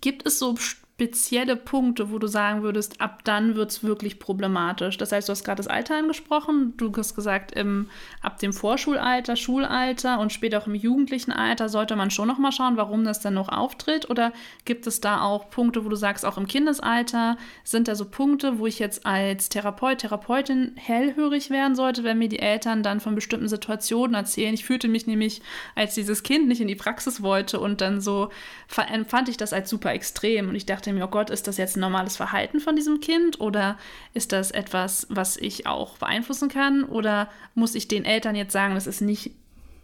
Gibt 0.01 0.25
es 0.27 0.39
so 0.39 0.55
spezielle 0.99 1.55
Punkte, 1.55 2.11
wo 2.11 2.19
du 2.19 2.27
sagen 2.27 2.61
würdest, 2.61 2.99
ab 2.99 3.21
dann 3.23 3.55
wird 3.55 3.71
es 3.71 3.83
wirklich 3.85 4.19
problematisch? 4.19 4.97
Das 4.97 5.13
heißt, 5.13 5.29
du 5.29 5.31
hast 5.31 5.45
gerade 5.45 5.63
das 5.63 5.67
Alter 5.67 5.95
angesprochen. 5.95 6.73
Du 6.75 6.91
hast 6.93 7.15
gesagt, 7.15 7.53
im, 7.53 7.89
ab 8.21 8.37
dem 8.39 8.51
Vorschulalter, 8.51 9.37
Schulalter 9.37 10.19
und 10.19 10.33
später 10.33 10.57
auch 10.57 10.67
im 10.67 10.75
jugendlichen 10.75 11.31
Alter 11.31 11.69
sollte 11.69 11.95
man 11.95 12.11
schon 12.11 12.27
noch 12.27 12.37
mal 12.37 12.51
schauen, 12.51 12.75
warum 12.75 13.05
das 13.05 13.21
dann 13.21 13.35
noch 13.35 13.47
auftritt. 13.47 14.09
Oder 14.09 14.33
gibt 14.65 14.87
es 14.87 14.99
da 14.99 15.21
auch 15.21 15.49
Punkte, 15.49 15.85
wo 15.85 15.89
du 15.89 15.95
sagst, 15.95 16.25
auch 16.25 16.37
im 16.37 16.47
Kindesalter 16.47 17.37
sind 17.63 17.87
da 17.87 17.95
so 17.95 18.03
Punkte, 18.03 18.59
wo 18.59 18.67
ich 18.67 18.79
jetzt 18.79 19.05
als 19.05 19.47
Therapeut, 19.47 19.99
Therapeutin 19.99 20.73
hellhörig 20.75 21.49
werden 21.49 21.75
sollte, 21.75 22.03
wenn 22.03 22.17
mir 22.17 22.27
die 22.27 22.39
Eltern 22.39 22.83
dann 22.83 22.99
von 22.99 23.15
bestimmten 23.15 23.47
Situationen 23.47 24.15
erzählen? 24.15 24.53
Ich 24.53 24.65
fühlte 24.65 24.89
mich 24.89 25.07
nämlich, 25.07 25.41
als 25.75 25.95
dieses 25.95 26.23
Kind 26.23 26.49
nicht 26.49 26.59
in 26.59 26.67
die 26.67 26.75
Praxis 26.75 27.21
wollte 27.21 27.61
und 27.61 27.79
dann 27.79 28.01
so 28.01 28.31
empfand 28.91 29.29
ich 29.29 29.37
das 29.37 29.53
als 29.53 29.69
super 29.69 29.93
extrem 29.93 30.49
und 30.49 30.55
ich 30.55 30.65
dachte, 30.65 30.88
dachte 30.89 30.99
mir, 30.99 31.05
oh 31.05 31.11
Gott, 31.11 31.29
ist 31.29 31.47
das 31.47 31.57
jetzt 31.57 31.77
ein 31.77 31.81
normales 31.81 32.17
Verhalten 32.17 32.59
von 32.59 32.75
diesem 32.75 32.99
Kind 32.99 33.39
oder 33.39 33.77
ist 34.13 34.31
das 34.31 34.51
etwas, 34.51 35.07
was 35.09 35.37
ich 35.37 35.67
auch 35.67 35.97
beeinflussen 35.97 36.49
kann 36.49 36.83
oder 36.83 37.29
muss 37.55 37.75
ich 37.75 37.87
den 37.87 38.05
Eltern 38.05 38.35
jetzt 38.35 38.53
sagen, 38.53 38.75
das 38.75 38.87
ist 38.87 39.01
nicht 39.01 39.31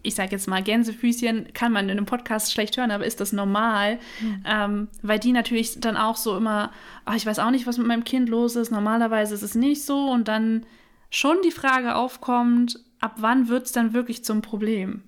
ich 0.06 0.14
sage 0.14 0.34
jetzt 0.34 0.48
mal, 0.48 0.62
Gänsefüßchen 0.62 1.48
kann 1.54 1.72
man 1.72 1.86
in 1.86 1.98
einem 1.98 2.06
Podcast 2.06 2.54
schlecht 2.54 2.78
hören, 2.78 2.92
aber 2.92 3.08
ist 3.08 3.22
das 3.22 3.34
normal? 3.34 3.98
Mhm. 4.22 4.44
Ähm, 4.46 4.88
weil 5.02 5.18
die 5.18 5.32
natürlich 5.32 5.80
dann 5.80 5.98
auch 5.98 6.16
so 6.16 6.38
immer, 6.38 6.72
ach, 7.06 7.16
ich 7.16 7.26
weiß 7.26 7.40
auch 7.40 7.50
nicht, 7.50 7.66
was 7.66 7.80
mit 7.80 7.88
meinem 7.88 8.04
Kind 8.04 8.30
los 8.30 8.56
ist, 8.56 8.70
normalerweise 8.70 9.34
ist 9.34 9.42
es 9.42 9.56
nicht 9.56 9.84
so 9.84 10.12
und 10.12 10.28
dann 10.28 10.64
schon 11.10 11.38
die 11.44 11.50
Frage 11.50 11.96
aufkommt, 11.96 12.80
ab 13.00 13.16
wann 13.18 13.48
wird 13.48 13.66
es 13.66 13.72
dann 13.72 13.94
wirklich 13.94 14.24
zum 14.24 14.44
Problem? 14.44 15.02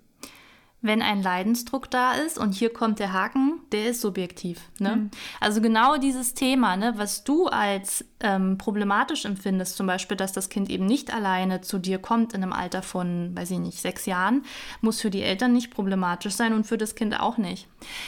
Wenn 0.82 1.02
ein 1.02 1.24
Leidensdruck 1.24 1.90
da 1.90 2.14
ist, 2.14 2.38
und 2.38 2.54
hier 2.54 2.72
kommt 2.72 3.00
der 3.00 3.12
Haken, 3.12 3.60
der 3.72 3.90
ist 3.90 4.02
subjektiv. 4.02 4.62
Ne? 4.80 4.96
Mhm. 4.96 5.12
Also 5.40 5.60
genau 5.60 5.98
dieses 5.98 6.34
Thema, 6.34 6.78
ne, 6.78 6.94
was 6.98 7.24
du 7.24 7.48
als 7.48 8.06
ähm, 8.20 8.58
problematisch 8.58 9.26
empfindest, 9.26 9.76
zum 9.76 9.88
Beispiel, 9.88 10.18
dass 10.18 10.34
das 10.34 10.50
Kind 10.50 10.70
eben 10.70 10.86
nicht 10.86 11.14
alleine 11.14 11.62
zu 11.62 11.78
dir 11.80 12.00
kommt 12.00 12.34
in 12.34 12.42
einem 12.42 12.54
Alter 12.54 12.82
von, 12.82 13.36
weiß 13.36 13.52
ich 13.52 13.60
nicht, 13.60 13.80
sechs 13.80 14.06
Jahren, 14.06 14.44
muss 14.82 15.02
für 15.02 15.10
die 15.10 15.22
Eltern 15.22 15.54
nicht 15.54 15.72
problematisch 15.72 16.34
sein 16.34 16.54
und 16.54 16.66
für 16.66 16.78
das 16.78 16.96
Kind 16.96 17.20
auch 17.20 17.38
nicht. 17.38 17.68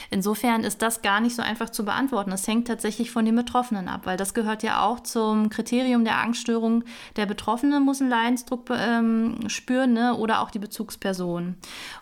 Insofern 0.09 0.63
ist 0.63 0.81
das 0.81 1.01
gar 1.01 1.21
nicht 1.21 1.35
so 1.35 1.41
einfach 1.41 1.69
zu 1.69 1.85
beantworten. 1.85 2.31
Das 2.31 2.47
hängt 2.47 2.67
tatsächlich 2.67 3.11
von 3.11 3.25
den 3.25 3.35
Betroffenen 3.35 3.87
ab, 3.87 4.01
weil 4.05 4.17
das 4.17 4.33
gehört 4.33 4.63
ja 4.63 4.83
auch 4.83 4.99
zum 5.01 5.49
Kriterium 5.49 6.03
der 6.03 6.19
Angststörung. 6.19 6.83
Der 7.15 7.25
Betroffene 7.25 7.79
muss 7.79 8.01
einen 8.01 8.09
Leidensdruck 8.09 8.69
ähm, 8.71 9.47
spüren 9.47 9.93
ne, 9.93 10.15
oder 10.15 10.41
auch 10.41 10.51
die 10.51 10.59
Bezugsperson. 10.59 11.55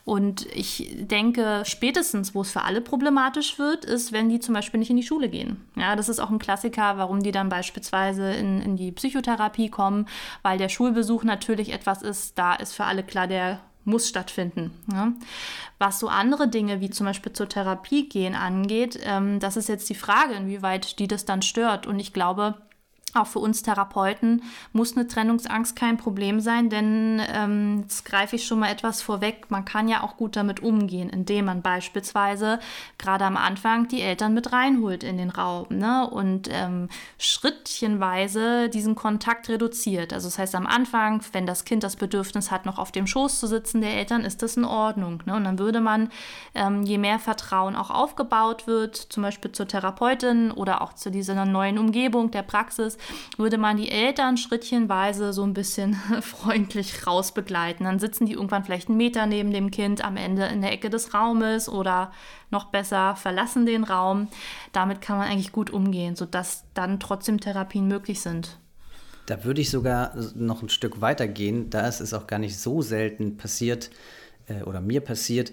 Und 0.06 0.46
ich 0.58 0.90
denke, 1.00 1.64
spätestens, 1.66 2.34
wo 2.36 2.42
es 2.42 2.52
für 2.52 2.64
alle 2.64 2.82
problematisch 2.82 3.60
wird, 3.60 3.86
ist, 3.86 4.12
wenn 4.12 4.30
die 4.30 4.40
zum 4.40 4.54
Beispiel 4.54 4.80
nicht 4.80 4.90
in 4.90 4.98
die 4.98 5.04
Schule 5.04 5.30
gehen. 5.30 5.66
Ja, 5.76 5.96
das 5.96 6.10
ist 6.10 6.20
auch 6.20 6.30
ein 6.30 6.40
Klassiker, 6.40 6.98
warum 6.98 7.22
die 7.22 7.32
dann 7.32 7.50
beispielsweise 7.50 8.34
in, 8.34 8.62
in 8.62 8.76
die 8.76 8.92
Psychotherapie 8.92 9.70
kommen, 9.70 10.08
weil 10.42 10.58
der 10.58 10.70
Schulbesuch 10.70 11.24
natürlich 11.24 11.72
etwas 11.72 12.02
ist, 12.02 12.38
da 12.38 12.56
ist 12.56 12.74
für 12.74 12.86
alle 12.86 13.04
klar, 13.04 13.28
der 13.28 13.60
muss 13.88 14.10
stattfinden. 14.10 14.72
Ja. 14.92 15.14
Was 15.80 16.00
so 16.00 16.10
andere 16.10 16.50
Dinge 16.50 16.82
wie 16.82 16.90
zum 16.90 17.06
Beispiel 17.06 17.32
zur 17.32 17.48
Therapie 17.48 18.10
gehen 18.10 18.36
angeht, 18.36 19.00
ähm, 19.04 19.40
das 19.40 19.56
ist 19.56 19.70
jetzt 19.70 19.90
die 19.90 19.96
Frage, 19.96 20.34
inwieweit 20.34 21.00
die 21.00 21.08
das 21.08 21.24
dann 21.24 21.42
stört. 21.42 21.88
Und 21.88 22.00
ich 22.00 22.12
glaube, 22.12 22.56
auch 23.22 23.28
für 23.28 23.40
uns 23.40 23.62
Therapeuten 23.62 24.44
muss 24.74 24.96
eine 24.96 25.08
Trennungsangst 25.08 25.76
kein 25.76 25.98
Problem 25.98 26.40
sein, 26.40 26.70
denn 26.70 27.22
ähm, 27.34 27.82
jetzt 27.82 28.06
greife 28.06 28.36
ich 28.36 28.46
schon 28.46 28.60
mal 28.60 28.72
etwas 28.72 29.02
vorweg. 29.02 29.50
Man 29.50 29.66
kann 29.66 29.88
ja 29.88 30.04
auch 30.04 30.18
gut 30.18 30.36
damit 30.36 30.62
umgehen, 30.62 31.10
indem 31.10 31.46
man 31.46 31.62
beispielsweise 31.62 32.60
gerade 32.98 33.26
am 33.26 33.38
Anfang 33.38 33.88
die 33.88 34.02
Eltern 34.02 34.34
mit 34.34 34.52
reinholt 34.52 35.04
in 35.04 35.18
den 35.18 35.30
Raum 35.30 35.68
ne? 35.70 36.10
und 36.10 36.50
ähm, 36.52 36.90
schrittchenweise 37.18 38.70
diesen 38.70 38.96
Kontakt 38.96 39.50
reduziert. 39.50 40.14
Also 40.14 40.28
das 40.28 40.38
heißt 40.38 40.56
am 40.56 40.68
Anfang, 40.68 41.22
wenn 41.32 41.46
das 41.46 41.66
Kind 41.66 41.84
das 41.84 41.96
Bedürfnis 41.96 42.52
hat, 42.52 42.66
noch 42.66 42.78
auf 42.78 42.92
dem 42.92 43.08
Schoß 43.08 43.40
zu 43.40 43.48
sitzen 43.48 43.82
der 43.82 43.96
Eltern, 43.96 44.26
ist 44.26 44.42
das 44.42 44.58
in 44.58 44.66
Ordnung. 44.66 45.24
Ne? 45.26 45.36
Und 45.36 45.44
dann 45.44 45.60
würde 45.60 45.80
man, 45.80 46.10
ähm, 46.56 46.84
je 46.84 46.98
mehr 46.98 47.20
Vertrauen 47.20 47.76
auch 47.76 47.90
aufgebaut 47.90 48.68
wird, 48.68 48.96
zum 48.96 49.24
Beispiel 49.24 49.52
zur 49.52 49.68
Therapeutin 49.68 50.52
oder 50.52 50.82
auch 50.82 50.94
zu 50.94 51.12
dieser 51.12 51.46
neuen 51.46 51.78
Umgebung 51.78 52.32
der 52.32 52.44
Praxis, 52.44 52.98
würde 53.38 53.58
man 53.58 53.78
die 53.78 53.90
Eltern 53.90 54.38
schrittchenweise 54.38 55.34
so 55.34 55.44
ein 55.44 55.54
bisschen 55.54 55.96
freundlich 56.22 57.06
rausbegleiten. 57.08 57.86
Dann 57.86 58.00
sitzen 58.00 58.26
die 58.26 58.34
irgendwann 58.34 58.64
vielleicht 58.64 58.90
einen 58.90 58.98
Meter 58.98 59.26
neben 59.26 59.52
dem 59.52 59.72
Kind 59.72 60.04
am 60.04 60.18
Ende 60.18 60.46
in 60.46 60.62
der 60.62 60.72
Ecke 60.72 60.90
des 60.90 61.14
Raumes 61.14 61.70
oder 61.70 62.12
noch 62.50 62.66
besser 62.66 63.16
verlassen 63.16 63.66
den 63.66 63.84
Raum. 63.84 64.28
Damit 64.72 65.02
kann 65.02 65.18
man 65.18 65.28
eigentlich 65.28 65.52
gut 65.52 65.70
umgehen, 65.70 66.16
sodass 66.16 66.64
dann 66.74 67.00
trotzdem 67.00 67.40
Therapien 67.40 67.88
möglich 67.88 68.22
sind. 68.22 68.58
Da 69.26 69.44
würde 69.44 69.62
ich 69.62 69.70
sogar 69.70 70.14
noch 70.36 70.62
ein 70.62 70.70
Stück 70.70 71.02
weiter 71.02 71.28
gehen. 71.28 71.70
Da 71.70 71.88
ist 71.88 72.00
es 72.00 72.14
auch 72.14 72.28
gar 72.28 72.40
nicht 72.40 72.58
so 72.58 72.82
selten 72.82 73.38
passiert 73.38 73.90
äh, 74.48 74.64
oder 74.64 74.80
mir 74.80 75.02
passiert, 75.02 75.52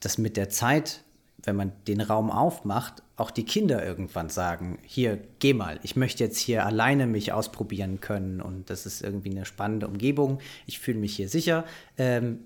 dass 0.00 0.18
mit 0.18 0.36
der 0.36 0.50
Zeit, 0.50 1.03
wenn 1.44 1.56
man 1.56 1.72
den 1.86 2.00
Raum 2.00 2.30
aufmacht, 2.30 3.02
auch 3.16 3.30
die 3.30 3.44
Kinder 3.44 3.84
irgendwann 3.84 4.28
sagen, 4.28 4.78
hier, 4.82 5.18
geh 5.38 5.54
mal, 5.54 5.78
ich 5.82 5.96
möchte 5.96 6.24
jetzt 6.24 6.38
hier 6.38 6.66
alleine 6.66 7.06
mich 7.06 7.32
ausprobieren 7.32 8.00
können 8.00 8.40
und 8.40 8.70
das 8.70 8.86
ist 8.86 9.02
irgendwie 9.02 9.30
eine 9.30 9.44
spannende 9.44 9.86
Umgebung, 9.86 10.40
ich 10.66 10.78
fühle 10.78 10.98
mich 10.98 11.16
hier 11.16 11.28
sicher. 11.28 11.64
Ähm, 11.96 12.40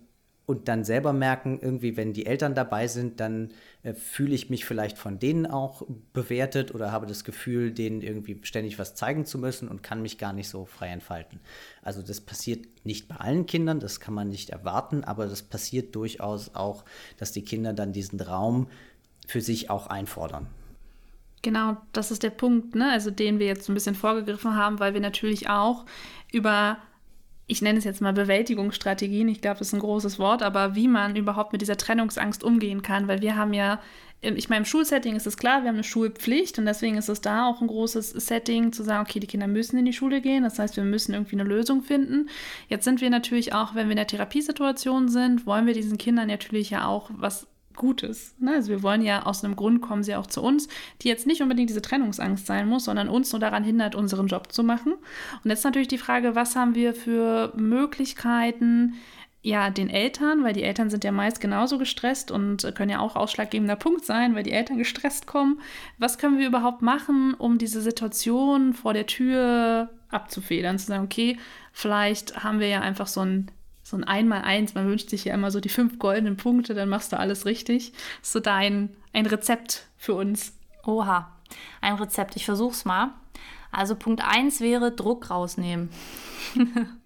und 0.48 0.66
dann 0.68 0.82
selber 0.82 1.12
merken, 1.12 1.58
irgendwie, 1.60 1.98
wenn 1.98 2.14
die 2.14 2.24
Eltern 2.24 2.54
dabei 2.54 2.88
sind, 2.88 3.20
dann 3.20 3.50
äh, 3.82 3.92
fühle 3.92 4.34
ich 4.34 4.48
mich 4.48 4.64
vielleicht 4.64 4.96
von 4.96 5.18
denen 5.18 5.44
auch 5.44 5.82
bewertet 6.14 6.74
oder 6.74 6.90
habe 6.90 7.04
das 7.04 7.22
Gefühl, 7.22 7.70
denen 7.70 8.00
irgendwie 8.00 8.40
ständig 8.44 8.78
was 8.78 8.94
zeigen 8.94 9.26
zu 9.26 9.36
müssen 9.38 9.68
und 9.68 9.82
kann 9.82 10.00
mich 10.00 10.16
gar 10.16 10.32
nicht 10.32 10.48
so 10.48 10.64
frei 10.64 10.88
entfalten. 10.88 11.40
Also 11.82 12.00
das 12.00 12.22
passiert 12.22 12.64
nicht 12.86 13.08
bei 13.08 13.16
allen 13.16 13.44
Kindern, 13.44 13.78
das 13.78 14.00
kann 14.00 14.14
man 14.14 14.30
nicht 14.30 14.48
erwarten, 14.48 15.04
aber 15.04 15.26
das 15.26 15.42
passiert 15.42 15.94
durchaus 15.94 16.54
auch, 16.54 16.86
dass 17.18 17.30
die 17.30 17.44
Kinder 17.44 17.74
dann 17.74 17.92
diesen 17.92 18.18
Raum 18.18 18.68
für 19.28 19.40
sich 19.40 19.70
auch 19.70 19.86
einfordern. 19.86 20.48
Genau, 21.42 21.76
das 21.92 22.10
ist 22.10 22.24
der 22.24 22.30
Punkt, 22.30 22.74
ne? 22.74 22.90
also 22.90 23.12
den 23.12 23.38
wir 23.38 23.46
jetzt 23.46 23.68
ein 23.68 23.74
bisschen 23.74 23.94
vorgegriffen 23.94 24.56
haben, 24.56 24.80
weil 24.80 24.94
wir 24.94 25.00
natürlich 25.00 25.48
auch 25.48 25.84
über 26.32 26.78
ich 27.50 27.62
nenne 27.62 27.78
es 27.78 27.84
jetzt 27.84 28.02
mal 28.02 28.12
Bewältigungsstrategien, 28.12 29.26
ich 29.26 29.40
glaube, 29.40 29.58
das 29.58 29.68
ist 29.68 29.72
ein 29.72 29.80
großes 29.80 30.18
Wort, 30.18 30.42
aber 30.42 30.74
wie 30.74 30.86
man 30.86 31.16
überhaupt 31.16 31.52
mit 31.52 31.62
dieser 31.62 31.78
Trennungsangst 31.78 32.44
umgehen 32.44 32.82
kann, 32.82 33.08
weil 33.08 33.22
wir 33.22 33.36
haben 33.36 33.54
ja, 33.54 33.80
ich 34.20 34.50
meine, 34.50 34.60
im 34.60 34.64
Schulsetting 34.66 35.16
ist 35.16 35.26
es 35.26 35.38
klar, 35.38 35.62
wir 35.62 35.68
haben 35.68 35.76
eine 35.76 35.84
Schulpflicht 35.84 36.58
und 36.58 36.66
deswegen 36.66 36.98
ist 36.98 37.08
es 37.08 37.22
da 37.22 37.48
auch 37.48 37.62
ein 37.62 37.66
großes 37.66 38.10
Setting 38.10 38.72
zu 38.72 38.82
sagen, 38.82 39.06
okay, 39.08 39.18
die 39.18 39.26
Kinder 39.26 39.46
müssen 39.46 39.78
in 39.78 39.86
die 39.86 39.94
Schule 39.94 40.20
gehen, 40.20 40.44
das 40.44 40.58
heißt, 40.58 40.76
wir 40.76 40.84
müssen 40.84 41.14
irgendwie 41.14 41.36
eine 41.36 41.48
Lösung 41.48 41.80
finden. 41.80 42.28
Jetzt 42.68 42.84
sind 42.84 43.00
wir 43.00 43.08
natürlich 43.08 43.54
auch, 43.54 43.74
wenn 43.74 43.86
wir 43.86 43.92
in 43.92 43.96
der 43.96 44.06
Therapiesituation 44.06 45.08
sind, 45.08 45.46
wollen 45.46 45.66
wir 45.66 45.74
diesen 45.74 45.96
Kindern 45.96 46.28
natürlich 46.28 46.68
ja 46.68 46.86
auch 46.86 47.10
was 47.14 47.46
Gutes. 47.78 48.34
Ne? 48.38 48.52
Also 48.52 48.70
wir 48.70 48.82
wollen 48.82 49.02
ja 49.02 49.24
aus 49.24 49.42
einem 49.42 49.56
Grund 49.56 49.80
kommen 49.80 50.02
sie 50.02 50.14
auch 50.14 50.26
zu 50.26 50.42
uns, 50.42 50.68
die 51.00 51.08
jetzt 51.08 51.26
nicht 51.26 51.40
unbedingt 51.40 51.70
diese 51.70 51.80
Trennungsangst 51.80 52.44
sein 52.46 52.68
muss, 52.68 52.84
sondern 52.84 53.08
uns 53.08 53.32
nur 53.32 53.40
daran 53.40 53.64
hindert, 53.64 53.94
unseren 53.94 54.26
Job 54.26 54.52
zu 54.52 54.62
machen. 54.62 54.94
Und 55.42 55.50
jetzt 55.50 55.64
natürlich 55.64 55.88
die 55.88 55.98
Frage, 55.98 56.34
was 56.34 56.56
haben 56.56 56.74
wir 56.74 56.94
für 56.94 57.52
Möglichkeiten, 57.56 58.94
ja, 59.40 59.70
den 59.70 59.88
Eltern, 59.88 60.42
weil 60.42 60.52
die 60.52 60.64
Eltern 60.64 60.90
sind 60.90 61.04
ja 61.04 61.12
meist 61.12 61.40
genauso 61.40 61.78
gestresst 61.78 62.30
und 62.30 62.70
können 62.74 62.90
ja 62.90 62.98
auch 62.98 63.14
ausschlaggebender 63.14 63.76
Punkt 63.76 64.04
sein, 64.04 64.34
weil 64.34 64.42
die 64.42 64.52
Eltern 64.52 64.78
gestresst 64.78 65.26
kommen. 65.26 65.60
Was 65.96 66.18
können 66.18 66.38
wir 66.38 66.48
überhaupt 66.48 66.82
machen, 66.82 67.34
um 67.34 67.56
diese 67.56 67.80
Situation 67.80 68.74
vor 68.74 68.94
der 68.94 69.06
Tür 69.06 69.90
abzufedern? 70.10 70.78
Zu 70.78 70.86
sagen, 70.86 71.04
okay, 71.04 71.38
vielleicht 71.72 72.42
haben 72.42 72.58
wir 72.58 72.68
ja 72.68 72.80
einfach 72.80 73.06
so 73.06 73.20
ein 73.20 73.50
so 73.88 73.96
ein 73.96 74.04
Einmal-Eins. 74.04 74.74
Man 74.74 74.86
wünscht 74.86 75.08
sich 75.08 75.24
ja 75.24 75.34
immer 75.34 75.50
so 75.50 75.60
die 75.60 75.70
fünf 75.70 75.98
goldenen 75.98 76.36
Punkte, 76.36 76.74
dann 76.74 76.90
machst 76.90 77.12
du 77.12 77.18
alles 77.18 77.46
richtig. 77.46 77.92
So 78.20 78.38
dein 78.38 78.90
ein 79.14 79.24
Rezept 79.24 79.86
für 79.96 80.14
uns. 80.14 80.52
Oha, 80.84 81.32
ein 81.80 81.94
Rezept. 81.94 82.36
Ich 82.36 82.44
versuch's 82.44 82.84
mal. 82.84 83.12
Also 83.72 83.94
Punkt 83.94 84.22
1 84.22 84.60
wäre 84.60 84.92
Druck 84.92 85.30
rausnehmen. 85.30 85.88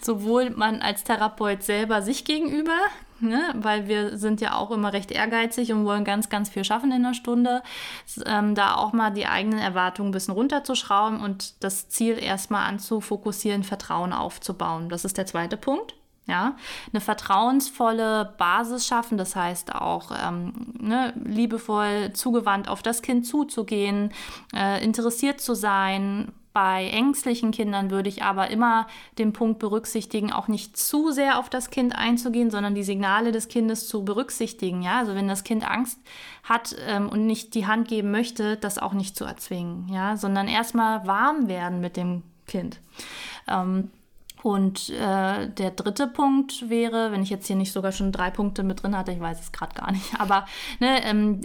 Sowohl 0.00 0.50
man 0.50 0.80
als 0.80 1.04
Therapeut 1.04 1.62
selber 1.62 2.02
sich 2.02 2.24
gegenüber, 2.24 2.76
ne? 3.20 3.52
weil 3.54 3.88
wir 3.88 4.18
sind 4.18 4.40
ja 4.40 4.56
auch 4.56 4.70
immer 4.70 4.92
recht 4.92 5.10
ehrgeizig 5.10 5.72
und 5.72 5.84
wollen 5.84 6.04
ganz, 6.04 6.28
ganz 6.28 6.48
viel 6.48 6.64
schaffen 6.64 6.90
in 6.90 7.04
einer 7.04 7.14
Stunde, 7.14 7.62
ähm, 8.26 8.54
da 8.54 8.74
auch 8.76 8.92
mal 8.92 9.10
die 9.10 9.26
eigenen 9.26 9.58
Erwartungen 9.58 10.10
ein 10.10 10.12
bisschen 10.12 10.34
runterzuschrauben 10.34 11.20
und 11.20 11.62
das 11.62 11.88
Ziel 11.88 12.18
erstmal 12.18 12.66
anzufokussieren, 12.66 13.64
Vertrauen 13.64 14.12
aufzubauen. 14.12 14.88
Das 14.88 15.04
ist 15.04 15.18
der 15.18 15.26
zweite 15.26 15.56
Punkt. 15.56 15.94
Ja, 16.26 16.56
eine 16.92 17.00
vertrauensvolle 17.00 18.34
Basis 18.36 18.86
schaffen, 18.86 19.16
das 19.16 19.34
heißt 19.34 19.74
auch 19.74 20.10
ähm, 20.10 20.74
ne, 20.78 21.14
liebevoll 21.24 22.12
zugewandt 22.12 22.68
auf 22.68 22.82
das 22.82 23.00
Kind 23.00 23.26
zuzugehen, 23.26 24.12
äh, 24.54 24.84
interessiert 24.84 25.40
zu 25.40 25.54
sein, 25.54 26.30
bei 26.58 26.88
ängstlichen 26.88 27.52
Kindern 27.52 27.92
würde 27.92 28.08
ich 28.08 28.24
aber 28.24 28.50
immer 28.50 28.88
den 29.16 29.32
Punkt 29.32 29.60
berücksichtigen, 29.60 30.32
auch 30.32 30.48
nicht 30.48 30.76
zu 30.76 31.12
sehr 31.12 31.38
auf 31.38 31.48
das 31.48 31.70
Kind 31.70 31.94
einzugehen, 31.94 32.50
sondern 32.50 32.74
die 32.74 32.82
Signale 32.82 33.30
des 33.30 33.46
Kindes 33.46 33.86
zu 33.86 34.04
berücksichtigen. 34.04 34.82
Ja, 34.82 34.98
also 34.98 35.14
wenn 35.14 35.28
das 35.28 35.44
Kind 35.44 35.64
Angst 35.64 36.00
hat 36.42 36.74
ähm, 36.88 37.10
und 37.10 37.26
nicht 37.26 37.54
die 37.54 37.68
Hand 37.68 37.86
geben 37.86 38.10
möchte, 38.10 38.56
das 38.56 38.80
auch 38.80 38.92
nicht 38.92 39.14
zu 39.16 39.24
erzwingen. 39.24 39.88
Ja, 39.88 40.16
sondern 40.16 40.48
erstmal 40.48 41.06
warm 41.06 41.46
werden 41.46 41.80
mit 41.80 41.96
dem 41.96 42.24
Kind. 42.48 42.80
Ähm, 43.46 43.92
und 44.42 44.90
äh, 44.90 45.48
der 45.48 45.70
dritte 45.70 46.06
Punkt 46.06 46.68
wäre, 46.68 47.12
wenn 47.12 47.22
ich 47.22 47.30
jetzt 47.30 47.46
hier 47.46 47.56
nicht 47.56 47.72
sogar 47.72 47.92
schon 47.92 48.12
drei 48.12 48.30
Punkte 48.30 48.62
mit 48.62 48.82
drin 48.82 48.96
hatte, 48.96 49.12
ich 49.12 49.20
weiß 49.20 49.40
es 49.40 49.52
gerade 49.52 49.74
gar 49.74 49.90
nicht, 49.90 50.12
aber 50.20 50.46
ne, 50.80 51.04
ähm, 51.04 51.40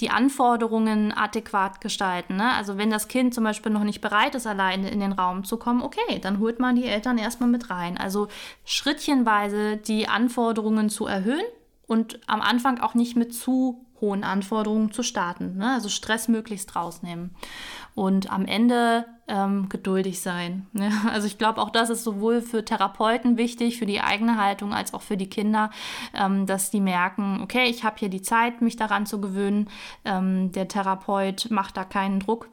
die 0.00 0.10
Anforderungen 0.10 1.12
adäquat 1.12 1.80
gestalten. 1.80 2.36
Ne? 2.36 2.52
Also 2.52 2.78
wenn 2.78 2.90
das 2.90 3.08
Kind 3.08 3.34
zum 3.34 3.44
Beispiel 3.44 3.72
noch 3.72 3.84
nicht 3.84 4.00
bereit 4.00 4.34
ist, 4.34 4.46
alleine 4.46 4.90
in 4.90 5.00
den 5.00 5.12
Raum 5.12 5.44
zu 5.44 5.56
kommen, 5.56 5.82
okay, 5.82 6.18
dann 6.20 6.38
holt 6.38 6.58
man 6.58 6.76
die 6.76 6.86
Eltern 6.86 7.18
erstmal 7.18 7.48
mit 7.48 7.70
rein. 7.70 7.96
Also 7.96 8.28
schrittchenweise 8.64 9.76
die 9.76 10.08
Anforderungen 10.08 10.90
zu 10.90 11.06
erhöhen 11.06 11.44
und 11.86 12.20
am 12.26 12.40
Anfang 12.40 12.80
auch 12.80 12.94
nicht 12.94 13.16
mit 13.16 13.34
zu 13.34 13.84
hohen 14.04 14.22
Anforderungen 14.22 14.92
zu 14.92 15.02
starten. 15.02 15.56
Ne? 15.56 15.72
Also 15.72 15.88
Stress 15.88 16.28
möglichst 16.28 16.76
rausnehmen. 16.76 17.34
Und 17.94 18.30
am 18.30 18.44
Ende 18.44 19.06
ähm, 19.28 19.68
geduldig 19.68 20.20
sein. 20.20 20.66
Ne? 20.72 20.90
Also 21.10 21.26
ich 21.26 21.38
glaube, 21.38 21.60
auch 21.60 21.70
das 21.70 21.90
ist 21.90 22.04
sowohl 22.04 22.42
für 22.42 22.64
Therapeuten 22.64 23.38
wichtig, 23.38 23.78
für 23.78 23.86
die 23.86 24.00
eigene 24.00 24.36
Haltung, 24.36 24.74
als 24.74 24.92
auch 24.92 25.02
für 25.02 25.16
die 25.16 25.30
Kinder, 25.30 25.70
ähm, 26.12 26.46
dass 26.46 26.70
die 26.70 26.80
merken, 26.80 27.40
okay, 27.42 27.64
ich 27.64 27.84
habe 27.84 27.96
hier 27.98 28.10
die 28.10 28.22
Zeit, 28.22 28.60
mich 28.60 28.76
daran 28.76 29.06
zu 29.06 29.20
gewöhnen. 29.20 29.68
Ähm, 30.04 30.52
der 30.52 30.68
Therapeut 30.68 31.50
macht 31.50 31.76
da 31.76 31.84
keinen 31.84 32.20
Druck. 32.20 32.48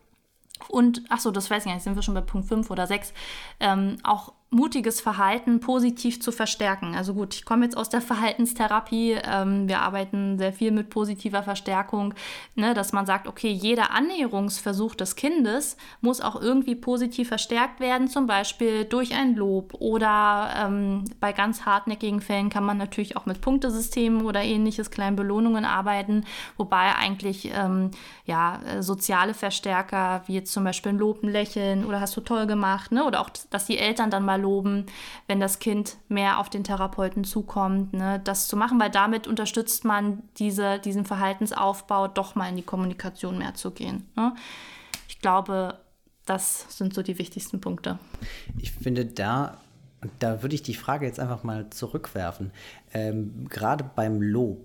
Und, 0.69 1.03
ach 1.09 1.19
so, 1.19 1.31
das 1.31 1.49
weiß 1.49 1.65
ich 1.65 1.73
nicht, 1.73 1.83
sind 1.83 1.95
wir 1.95 2.03
schon 2.03 2.13
bei 2.13 2.21
Punkt 2.21 2.47
5 2.47 2.69
oder 2.69 2.87
6, 2.87 3.13
ähm, 3.59 3.97
auch 4.03 4.33
mutiges 4.53 4.99
Verhalten 4.99 5.61
positiv 5.61 6.21
zu 6.21 6.33
verstärken. 6.33 6.93
Also 6.93 7.13
gut, 7.13 7.33
ich 7.35 7.45
komme 7.45 7.63
jetzt 7.63 7.77
aus 7.77 7.87
der 7.87 8.01
Verhaltenstherapie. 8.01 9.15
Ähm, 9.23 9.69
wir 9.69 9.79
arbeiten 9.79 10.37
sehr 10.37 10.51
viel 10.51 10.71
mit 10.71 10.89
positiver 10.89 11.41
Verstärkung, 11.41 12.13
ne, 12.55 12.73
dass 12.73 12.91
man 12.91 13.05
sagt, 13.05 13.27
okay, 13.27 13.49
jeder 13.49 13.91
Annäherungsversuch 13.91 14.95
des 14.95 15.15
Kindes 15.15 15.77
muss 16.01 16.19
auch 16.19 16.39
irgendwie 16.39 16.75
positiv 16.75 17.29
verstärkt 17.29 17.79
werden, 17.79 18.09
zum 18.09 18.27
Beispiel 18.27 18.83
durch 18.83 19.15
ein 19.15 19.35
Lob 19.35 19.73
oder 19.79 20.49
ähm, 20.57 21.05
bei 21.21 21.31
ganz 21.31 21.65
hartnäckigen 21.65 22.19
Fällen 22.19 22.49
kann 22.49 22.65
man 22.65 22.77
natürlich 22.77 23.15
auch 23.15 23.25
mit 23.25 23.39
Punktesystemen 23.39 24.25
oder 24.25 24.43
ähnliches, 24.43 24.91
kleinen 24.91 25.15
Belohnungen 25.15 25.63
arbeiten, 25.63 26.25
wobei 26.57 26.93
eigentlich 26.93 27.51
ähm, 27.55 27.91
ja, 28.25 28.59
äh, 28.67 28.83
soziale 28.83 29.33
Verstärker 29.33 30.23
wie 30.25 30.33
jetzt 30.33 30.51
zum 30.51 30.65
Beispiel 30.65 30.91
ein 30.91 30.97
Lob, 30.97 31.23
ein 31.23 31.29
Lächeln 31.29 31.85
oder 31.85 32.01
hast 32.01 32.17
du 32.17 32.21
toll 32.21 32.47
gemacht, 32.47 32.91
ne, 32.91 33.05
oder 33.05 33.21
auch, 33.21 33.29
dass 33.49 33.65
die 33.65 33.77
Eltern 33.77 34.11
dann 34.11 34.25
mal 34.25 34.40
loben, 34.41 34.85
wenn 35.27 35.39
das 35.39 35.59
Kind 35.59 35.97
mehr 36.09 36.39
auf 36.39 36.49
den 36.49 36.63
Therapeuten 36.63 37.23
zukommt, 37.23 37.93
ne, 37.93 38.19
das 38.23 38.47
zu 38.47 38.57
machen, 38.57 38.79
weil 38.79 38.89
damit 38.89 39.27
unterstützt 39.27 39.85
man 39.85 40.23
diese, 40.37 40.79
diesen 40.79 41.05
Verhaltensaufbau, 41.05 42.07
doch 42.07 42.35
mal 42.35 42.49
in 42.49 42.57
die 42.57 42.63
Kommunikation 42.63 43.37
mehr 43.37 43.53
zu 43.53 43.71
gehen. 43.71 44.09
Ne? 44.15 44.35
Ich 45.07 45.19
glaube, 45.19 45.79
das 46.25 46.65
sind 46.69 46.93
so 46.93 47.01
die 47.01 47.17
wichtigsten 47.17 47.61
Punkte. 47.61 47.99
Ich 48.57 48.71
finde 48.71 49.05
da 49.05 49.57
da 50.19 50.41
würde 50.41 50.55
ich 50.55 50.63
die 50.63 50.73
Frage 50.73 51.05
jetzt 51.05 51.19
einfach 51.19 51.43
mal 51.43 51.69
zurückwerfen. 51.69 52.51
Ähm, 52.93 53.47
gerade 53.49 53.83
beim 53.95 54.21
Lob, 54.21 54.59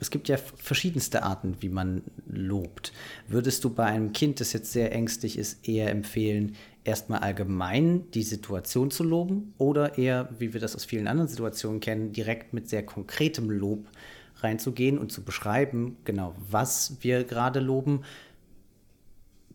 es 0.00 0.10
gibt 0.10 0.28
ja 0.28 0.36
verschiedenste 0.36 1.22
Arten, 1.22 1.56
wie 1.60 1.68
man 1.68 2.02
lobt. 2.26 2.92
Würdest 3.26 3.64
du 3.64 3.70
bei 3.70 3.84
einem 3.84 4.12
Kind, 4.12 4.40
das 4.40 4.52
jetzt 4.52 4.72
sehr 4.72 4.92
ängstlich 4.92 5.38
ist, 5.38 5.66
eher 5.66 5.90
empfehlen, 5.90 6.56
erstmal 6.84 7.20
allgemein 7.20 8.10
die 8.12 8.22
Situation 8.22 8.90
zu 8.90 9.04
loben 9.04 9.54
oder 9.58 9.98
eher, 9.98 10.28
wie 10.38 10.52
wir 10.52 10.60
das 10.60 10.74
aus 10.74 10.84
vielen 10.84 11.06
anderen 11.06 11.28
Situationen 11.28 11.80
kennen, 11.80 12.12
direkt 12.12 12.52
mit 12.52 12.68
sehr 12.68 12.84
konkretem 12.84 13.50
Lob 13.50 13.86
reinzugehen 14.38 14.98
und 14.98 15.12
zu 15.12 15.22
beschreiben, 15.22 15.96
genau, 16.04 16.34
was 16.50 16.96
wir 17.00 17.24
gerade 17.24 17.60
loben, 17.60 18.02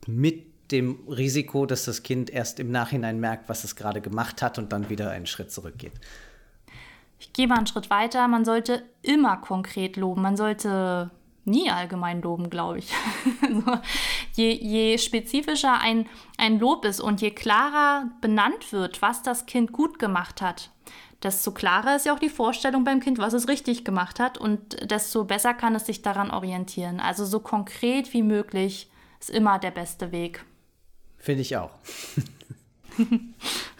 mit 0.07 0.45
dem 0.71 0.99
Risiko, 1.07 1.65
dass 1.65 1.85
das 1.85 2.03
Kind 2.03 2.29
erst 2.29 2.59
im 2.59 2.71
Nachhinein 2.71 3.19
merkt, 3.19 3.49
was 3.49 3.63
es 3.63 3.75
gerade 3.75 4.01
gemacht 4.01 4.41
hat 4.41 4.57
und 4.57 4.71
dann 4.71 4.89
wieder 4.89 5.09
einen 5.11 5.25
Schritt 5.25 5.51
zurückgeht. 5.51 5.93
Ich 7.19 7.33
gehe 7.33 7.47
mal 7.47 7.57
einen 7.57 7.67
Schritt 7.67 7.89
weiter. 7.89 8.27
Man 8.27 8.45
sollte 8.45 8.83
immer 9.01 9.37
konkret 9.37 9.97
loben. 9.97 10.21
Man 10.21 10.37
sollte 10.37 11.09
nie 11.45 11.69
allgemein 11.71 12.21
loben, 12.21 12.49
glaube 12.49 12.79
ich. 12.79 12.91
also, 13.41 13.81
je, 14.37 14.53
je 14.53 14.97
spezifischer 14.97 15.79
ein, 15.81 16.07
ein 16.37 16.59
Lob 16.59 16.85
ist 16.85 17.01
und 17.01 17.21
je 17.21 17.31
klarer 17.31 18.09
benannt 18.21 18.71
wird, 18.71 19.01
was 19.01 19.23
das 19.23 19.45
Kind 19.45 19.71
gut 19.71 19.99
gemacht 19.99 20.41
hat, 20.41 20.69
desto 21.23 21.51
klarer 21.51 21.95
ist 21.95 22.05
ja 22.05 22.13
auch 22.13 22.19
die 22.19 22.29
Vorstellung 22.29 22.83
beim 22.83 22.99
Kind, 22.99 23.17
was 23.17 23.33
es 23.33 23.47
richtig 23.47 23.83
gemacht 23.83 24.19
hat 24.19 24.37
und 24.37 24.89
desto 24.89 25.25
besser 25.25 25.53
kann 25.53 25.75
es 25.75 25.85
sich 25.85 26.01
daran 26.01 26.31
orientieren. 26.31 26.99
Also 26.99 27.25
so 27.25 27.39
konkret 27.39 28.13
wie 28.13 28.23
möglich 28.23 28.89
ist 29.19 29.31
immer 29.31 29.59
der 29.59 29.71
beste 29.71 30.11
Weg. 30.11 30.45
Finde 31.17 31.41
ich 31.41 31.57
auch. 31.57 31.71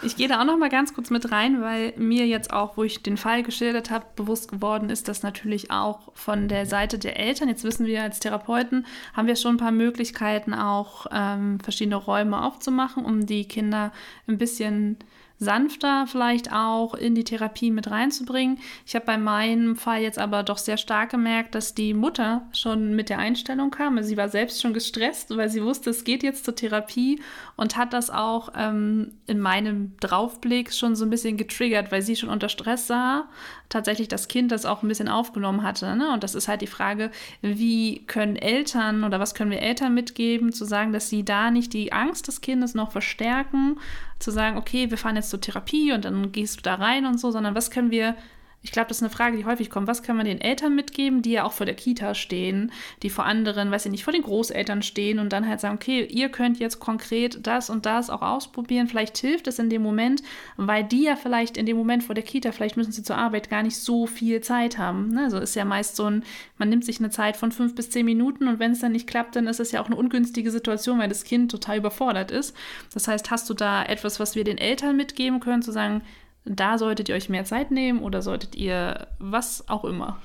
Ich 0.03 0.15
gehe 0.15 0.27
da 0.27 0.39
auch 0.39 0.45
noch 0.45 0.59
mal 0.59 0.69
ganz 0.69 0.93
kurz 0.93 1.09
mit 1.09 1.31
rein, 1.31 1.59
weil 1.61 1.93
mir 1.97 2.27
jetzt 2.27 2.53
auch, 2.53 2.77
wo 2.77 2.83
ich 2.83 3.01
den 3.01 3.17
Fall 3.17 3.41
geschildert 3.41 3.89
habe, 3.89 4.05
bewusst 4.15 4.49
geworden 4.49 4.91
ist, 4.91 5.07
dass 5.07 5.23
natürlich 5.23 5.71
auch 5.71 6.11
von 6.13 6.47
der 6.47 6.67
Seite 6.67 6.99
der 6.99 7.19
Eltern, 7.19 7.49
jetzt 7.49 7.63
wissen 7.63 7.87
wir 7.87 8.03
als 8.03 8.19
Therapeuten, 8.19 8.85
haben 9.13 9.27
wir 9.27 9.35
schon 9.35 9.55
ein 9.55 9.59
paar 9.59 9.71
Möglichkeiten, 9.71 10.53
auch 10.53 11.07
ähm, 11.11 11.59
verschiedene 11.61 11.95
Räume 11.95 12.43
aufzumachen, 12.43 13.05
um 13.05 13.25
die 13.25 13.47
Kinder 13.47 13.91
ein 14.27 14.37
bisschen 14.37 14.97
sanfter 15.39 16.05
vielleicht 16.07 16.51
auch 16.51 16.95
in 16.95 17.13
die 17.13 17.23
Therapie 17.23 17.71
mit 17.71 17.91
reinzubringen. 17.91 18.57
Ich 18.85 18.95
habe 18.95 19.05
bei 19.05 19.17
meinem 19.17 19.75
Fall 19.75 20.01
jetzt 20.01 20.17
aber 20.17 20.43
doch 20.43 20.57
sehr 20.57 20.77
stark 20.77 21.11
gemerkt, 21.11 21.53
dass 21.53 21.75
die 21.75 21.93
Mutter 21.93 22.47
schon 22.53 22.95
mit 22.95 23.09
der 23.09 23.19
Einstellung 23.19 23.69
kam. 23.69 23.97
Also 23.97 24.09
sie 24.09 24.17
war 24.17 24.29
selbst 24.29 24.61
schon 24.61 24.73
gestresst, 24.73 25.35
weil 25.35 25.49
sie 25.49 25.63
wusste, 25.63 25.91
es 25.91 26.03
geht 26.03 26.23
jetzt 26.23 26.45
zur 26.45 26.55
Therapie 26.55 27.21
und 27.55 27.77
hat 27.77 27.93
das 27.93 28.09
auch 28.09 28.49
ähm, 28.55 29.11
in 29.27 29.39
meinem 29.39 29.95
Draufblick 29.99 30.73
schon 30.73 30.95
so 30.95 31.05
ein 31.05 31.11
bisschen 31.11 31.37
getriggert, 31.37 31.91
weil 31.91 32.01
sie 32.01 32.15
schon 32.15 32.29
unter 32.29 32.49
Stress 32.49 32.87
sah, 32.87 33.27
tatsächlich 33.69 34.07
das 34.07 34.27
Kind 34.27 34.51
das 34.51 34.65
auch 34.65 34.81
ein 34.81 34.87
bisschen 34.87 35.09
aufgenommen 35.09 35.61
hatte. 35.61 35.95
Ne? 35.95 36.11
Und 36.13 36.23
das 36.23 36.35
ist 36.35 36.47
halt 36.47 36.61
die 36.61 36.67
Frage, 36.67 37.11
wie 37.41 38.05
können 38.07 38.37
Eltern 38.37 39.03
oder 39.03 39.19
was 39.19 39.35
können 39.35 39.51
wir 39.51 39.61
Eltern 39.61 39.93
mitgeben, 39.93 40.51
zu 40.51 40.65
sagen, 40.65 40.93
dass 40.93 41.09
sie 41.09 41.23
da 41.23 41.51
nicht 41.51 41.73
die 41.73 41.93
Angst 41.93 42.27
des 42.27 42.41
Kindes 42.41 42.73
noch 42.73 42.91
verstärken, 42.91 43.77
zu 44.19 44.31
sagen, 44.31 44.57
okay, 44.57 44.89
wir 44.89 44.97
fahren 44.97 45.15
jetzt 45.15 45.26
zur 45.29 45.41
Therapie 45.41 45.91
und 45.91 46.05
dann 46.05 46.31
gehst 46.31 46.57
du 46.57 46.61
da 46.61 46.75
rein 46.75 47.05
und 47.05 47.19
so, 47.19 47.31
sondern 47.31 47.55
was 47.55 47.71
können 47.71 47.91
wir 47.91 48.15
ich 48.63 48.71
glaube, 48.71 48.89
das 48.89 48.97
ist 48.97 49.03
eine 49.03 49.09
Frage, 49.09 49.37
die 49.37 49.45
häufig 49.45 49.69
kommt. 49.69 49.87
Was 49.87 50.03
kann 50.03 50.17
man 50.17 50.25
den 50.25 50.41
Eltern 50.41 50.75
mitgeben, 50.75 51.21
die 51.21 51.31
ja 51.31 51.45
auch 51.45 51.53
vor 51.53 51.65
der 51.65 51.75
Kita 51.75 52.15
stehen, 52.15 52.71
die 53.03 53.09
vor 53.09 53.25
anderen, 53.25 53.71
weiß 53.71 53.85
ich 53.85 53.91
nicht, 53.91 54.03
vor 54.03 54.11
den 54.11 54.23
Großeltern 54.23 54.81
stehen 54.81 55.19
und 55.19 55.31
dann 55.31 55.47
halt 55.47 55.61
sagen, 55.61 55.75
okay, 55.75 56.03
ihr 56.03 56.29
könnt 56.29 56.59
jetzt 56.59 56.79
konkret 56.79 57.45
das 57.45 57.69
und 57.69 57.85
das 57.85 58.09
auch 58.09 58.21
ausprobieren. 58.21 58.87
Vielleicht 58.87 59.17
hilft 59.19 59.47
es 59.47 59.59
in 59.59 59.69
dem 59.69 59.83
Moment, 59.83 60.21
weil 60.57 60.83
die 60.83 61.03
ja 61.03 61.15
vielleicht 61.15 61.55
in 61.55 61.65
dem 61.65 61.77
Moment 61.77 62.03
vor 62.03 62.15
der 62.15 62.23
Kita, 62.23 62.51
vielleicht 62.51 62.77
müssen 62.77 62.91
sie 62.91 63.03
zur 63.03 63.17
Arbeit 63.17 63.49
gar 63.49 63.63
nicht 63.63 63.77
so 63.77 64.05
viel 64.05 64.41
Zeit 64.41 64.77
haben. 64.77 65.09
Ne? 65.13 65.23
Also 65.23 65.37
ist 65.37 65.55
ja 65.55 65.63
meist 65.63 65.95
so 65.95 66.05
ein, 66.05 66.23
man 66.57 66.69
nimmt 66.69 66.83
sich 66.83 66.99
eine 66.99 67.09
Zeit 67.09 67.37
von 67.37 67.51
fünf 67.51 67.75
bis 67.75 67.89
zehn 67.91 68.05
Minuten 68.05 68.47
und 68.47 68.59
wenn 68.59 68.71
es 68.71 68.79
dann 68.79 68.91
nicht 68.91 69.07
klappt, 69.07 69.35
dann 69.35 69.47
ist 69.47 69.59
es 69.59 69.71
ja 69.71 69.81
auch 69.81 69.87
eine 69.87 69.95
ungünstige 69.95 70.51
Situation, 70.51 70.99
weil 70.99 71.09
das 71.09 71.23
Kind 71.23 71.51
total 71.51 71.77
überfordert 71.77 72.31
ist. 72.31 72.55
Das 72.93 73.07
heißt, 73.07 73.31
hast 73.31 73.49
du 73.49 73.53
da 73.53 73.83
etwas, 73.83 74.19
was 74.19 74.35
wir 74.35 74.43
den 74.43 74.57
Eltern 74.57 74.97
mitgeben 74.97 75.39
können, 75.39 75.61
zu 75.61 75.71
sagen, 75.71 76.01
da 76.49 76.77
solltet 76.77 77.09
ihr 77.09 77.15
euch 77.15 77.29
mehr 77.29 77.45
Zeit 77.45 77.71
nehmen 77.71 77.99
oder 77.99 78.21
solltet 78.21 78.55
ihr 78.55 79.07
was 79.19 79.67
auch 79.69 79.85
immer. 79.85 80.19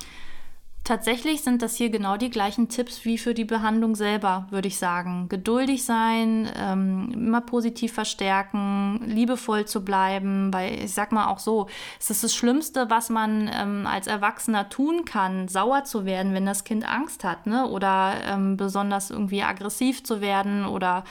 Tatsächlich 0.85 1.43
sind 1.43 1.63
das 1.63 1.77
hier 1.77 1.91
genau 1.91 2.17
die 2.17 2.29
gleichen 2.29 2.69
Tipps 2.69 3.05
wie 3.05 3.17
für 3.17 3.35
die 3.35 3.45
Behandlung 3.45 3.95
selber, 3.95 4.49
würde 4.51 4.67
ich 4.67 4.79
sagen. 4.79 5.29
Geduldig 5.29 5.85
sein, 5.85 6.51
ähm, 6.57 7.13
immer 7.15 7.41
positiv 7.41 7.93
verstärken, 7.93 9.01
liebevoll 9.07 9.65
zu 9.65 9.85
bleiben, 9.85 10.53
weil 10.53 10.83
ich 10.83 10.93
sag 10.93 11.13
mal 11.13 11.29
auch 11.29 11.39
so, 11.39 11.69
es 12.01 12.11
ist 12.11 12.25
das 12.25 12.35
Schlimmste, 12.35 12.91
was 12.91 13.11
man 13.11 13.49
ähm, 13.55 13.87
als 13.87 14.09
Erwachsener 14.09 14.71
tun 14.71 15.05
kann, 15.05 15.47
sauer 15.47 15.85
zu 15.85 16.05
werden, 16.05 16.35
wenn 16.35 16.47
das 16.47 16.65
Kind 16.65 16.85
Angst 16.85 17.23
hat, 17.23 17.47
ne? 17.47 17.69
Oder 17.69 18.15
ähm, 18.27 18.57
besonders 18.57 19.11
irgendwie 19.11 19.45
aggressiv 19.45 20.03
zu 20.03 20.21
werden 20.21 20.67
oder 20.67 21.05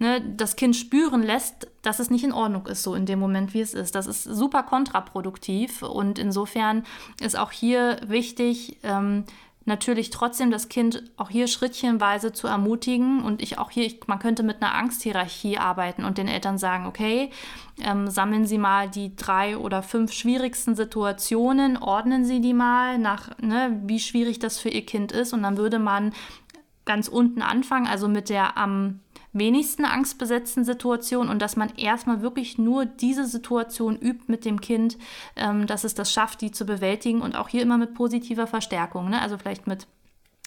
ne, 0.00 0.20
das 0.36 0.56
Kind 0.56 0.74
spüren 0.74 1.22
lässt, 1.22 1.68
dass 1.82 1.98
es 1.98 2.10
nicht 2.10 2.24
in 2.24 2.32
Ordnung 2.32 2.66
ist, 2.66 2.82
so 2.82 2.94
in 2.94 3.06
dem 3.06 3.18
Moment, 3.18 3.54
wie 3.54 3.60
es 3.60 3.74
ist. 3.74 3.94
Das 3.94 4.06
ist 4.06 4.22
super 4.22 4.62
kontraproduktiv 4.62 5.82
und 5.82 6.18
insofern 6.18 6.84
ist 7.20 7.36
auch 7.36 7.50
hier 7.50 7.98
wichtig, 8.06 8.78
ähm, 8.84 9.24
natürlich 9.64 10.10
trotzdem 10.10 10.50
das 10.50 10.68
Kind 10.68 11.04
auch 11.16 11.30
hier 11.30 11.46
schrittchenweise 11.46 12.32
zu 12.32 12.46
ermutigen 12.46 13.22
und 13.22 13.42
ich 13.42 13.58
auch 13.58 13.70
hier, 13.70 13.84
ich, 13.84 14.00
man 14.06 14.18
könnte 14.18 14.42
mit 14.42 14.62
einer 14.62 14.74
Angsthierarchie 14.74 15.58
arbeiten 15.58 16.04
und 16.04 16.18
den 16.18 16.28
Eltern 16.28 16.58
sagen, 16.58 16.86
okay, 16.86 17.30
ähm, 17.80 18.08
sammeln 18.10 18.46
Sie 18.46 18.58
mal 18.58 18.88
die 18.88 19.14
drei 19.14 19.56
oder 19.56 19.82
fünf 19.82 20.12
schwierigsten 20.12 20.74
Situationen, 20.74 21.76
ordnen 21.76 22.24
Sie 22.24 22.40
die 22.40 22.54
mal 22.54 22.98
nach, 22.98 23.30
ne, 23.38 23.80
wie 23.84 24.00
schwierig 24.00 24.38
das 24.38 24.58
für 24.58 24.68
Ihr 24.68 24.84
Kind 24.84 25.12
ist 25.12 25.32
und 25.32 25.42
dann 25.42 25.56
würde 25.56 25.78
man 25.78 26.12
ganz 26.84 27.06
unten 27.06 27.42
anfangen, 27.42 27.86
also 27.86 28.08
mit 28.08 28.28
der 28.28 28.56
am 28.56 29.00
wenigsten 29.32 29.84
angstbesetzten 29.84 30.64
Situationen 30.64 31.30
und 31.30 31.40
dass 31.40 31.56
man 31.56 31.70
erstmal 31.76 32.20
wirklich 32.22 32.58
nur 32.58 32.84
diese 32.84 33.26
Situation 33.26 33.96
übt 33.96 34.24
mit 34.26 34.44
dem 34.44 34.60
Kind, 34.60 34.98
ähm, 35.36 35.66
dass 35.66 35.84
es 35.84 35.94
das 35.94 36.12
schafft, 36.12 36.40
die 36.40 36.50
zu 36.50 36.64
bewältigen 36.66 37.22
und 37.22 37.36
auch 37.36 37.48
hier 37.48 37.62
immer 37.62 37.78
mit 37.78 37.94
positiver 37.94 38.46
Verstärkung. 38.46 39.08
Ne? 39.10 39.20
Also 39.20 39.38
vielleicht 39.38 39.66
mit 39.66 39.86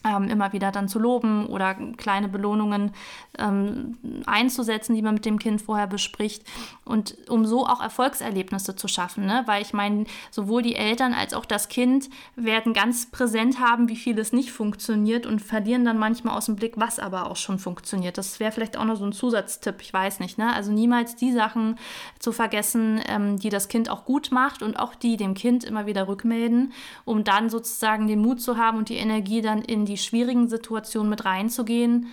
ähm, 0.06 0.30
immer 0.30 0.54
wieder 0.54 0.72
dann 0.72 0.88
zu 0.88 1.00
loben 1.00 1.48
oder 1.48 1.74
kleine 1.98 2.30
Belohnungen 2.30 2.92
ähm, 3.40 3.98
einzusetzen, 4.26 4.96
die 4.96 5.02
man 5.02 5.16
mit 5.16 5.26
dem 5.26 5.40
Kind 5.40 5.62
vorher 5.62 5.88
bespricht 5.88 6.44
und 6.86 7.18
um 7.30 7.46
so 7.46 7.66
auch 7.66 7.82
Erfolgserlebnisse 7.82 8.76
zu 8.76 8.88
schaffen, 8.88 9.26
ne? 9.26 9.44
weil 9.48 9.62
ich 9.62 9.74
meine, 9.74 10.06
sowohl 10.32 10.62
die 10.62 10.76
Eltern 10.76 11.14
als 11.14 11.34
auch 11.34 11.46
das 11.46 11.68
Kind 11.70 12.10
werden 12.36 12.74
ganz 12.74 13.10
präsent 13.10 13.60
haben, 13.60 13.90
wie 13.90 13.96
viel 13.96 14.18
es 14.20 14.32
nicht 14.32 14.52
funktioniert 14.52 15.26
und 15.26 15.40
verlieren 15.42 15.86
dann 15.86 15.98
manchmal 15.98 16.38
aus 16.38 16.46
dem 16.46 16.56
Blick, 16.56 16.74
was 16.78 17.00
aber 17.00 17.30
auch 17.30 17.36
schon 17.36 17.58
funktioniert. 17.58 18.18
Das 18.18 18.40
wäre 18.40 18.52
vielleicht 18.52 18.78
auch 18.78 18.86
noch 18.86 18.98
so 18.98 19.06
ein 19.06 19.14
Zusatztipp, 19.14 19.78
ich 19.82 19.92
weiß 19.92 20.20
nicht. 20.20 20.38
Ne? 20.38 20.54
Also 20.54 20.72
niemals 20.72 21.16
die 21.16 21.32
Sachen 21.32 21.78
zu 22.20 22.32
vergessen, 22.32 23.02
ähm, 23.08 23.38
die 23.40 23.50
das 23.50 23.68
Kind 23.68 23.90
auch 23.90 24.06
gut 24.06 24.32
macht 24.32 24.62
und 24.62 24.78
auch 24.78 24.94
die 24.94 25.18
dem 25.18 25.34
Kind 25.34 25.64
immer 25.64 25.86
wieder 25.86 26.08
rückmelden, 26.08 26.74
um 27.06 27.24
dann 27.24 27.50
sozusagen 27.50 28.08
den 28.08 28.20
Mut 28.20 28.42
zu 28.42 28.58
haben 28.58 28.78
und 28.78 28.90
die 28.90 28.98
Energie 28.98 29.42
dann 29.42 29.62
in 29.62 29.86
die 29.86 29.95
die 29.96 30.02
schwierigen 30.02 30.50
Situationen 30.50 31.10
mit 31.10 31.24
reinzugehen 31.24 32.08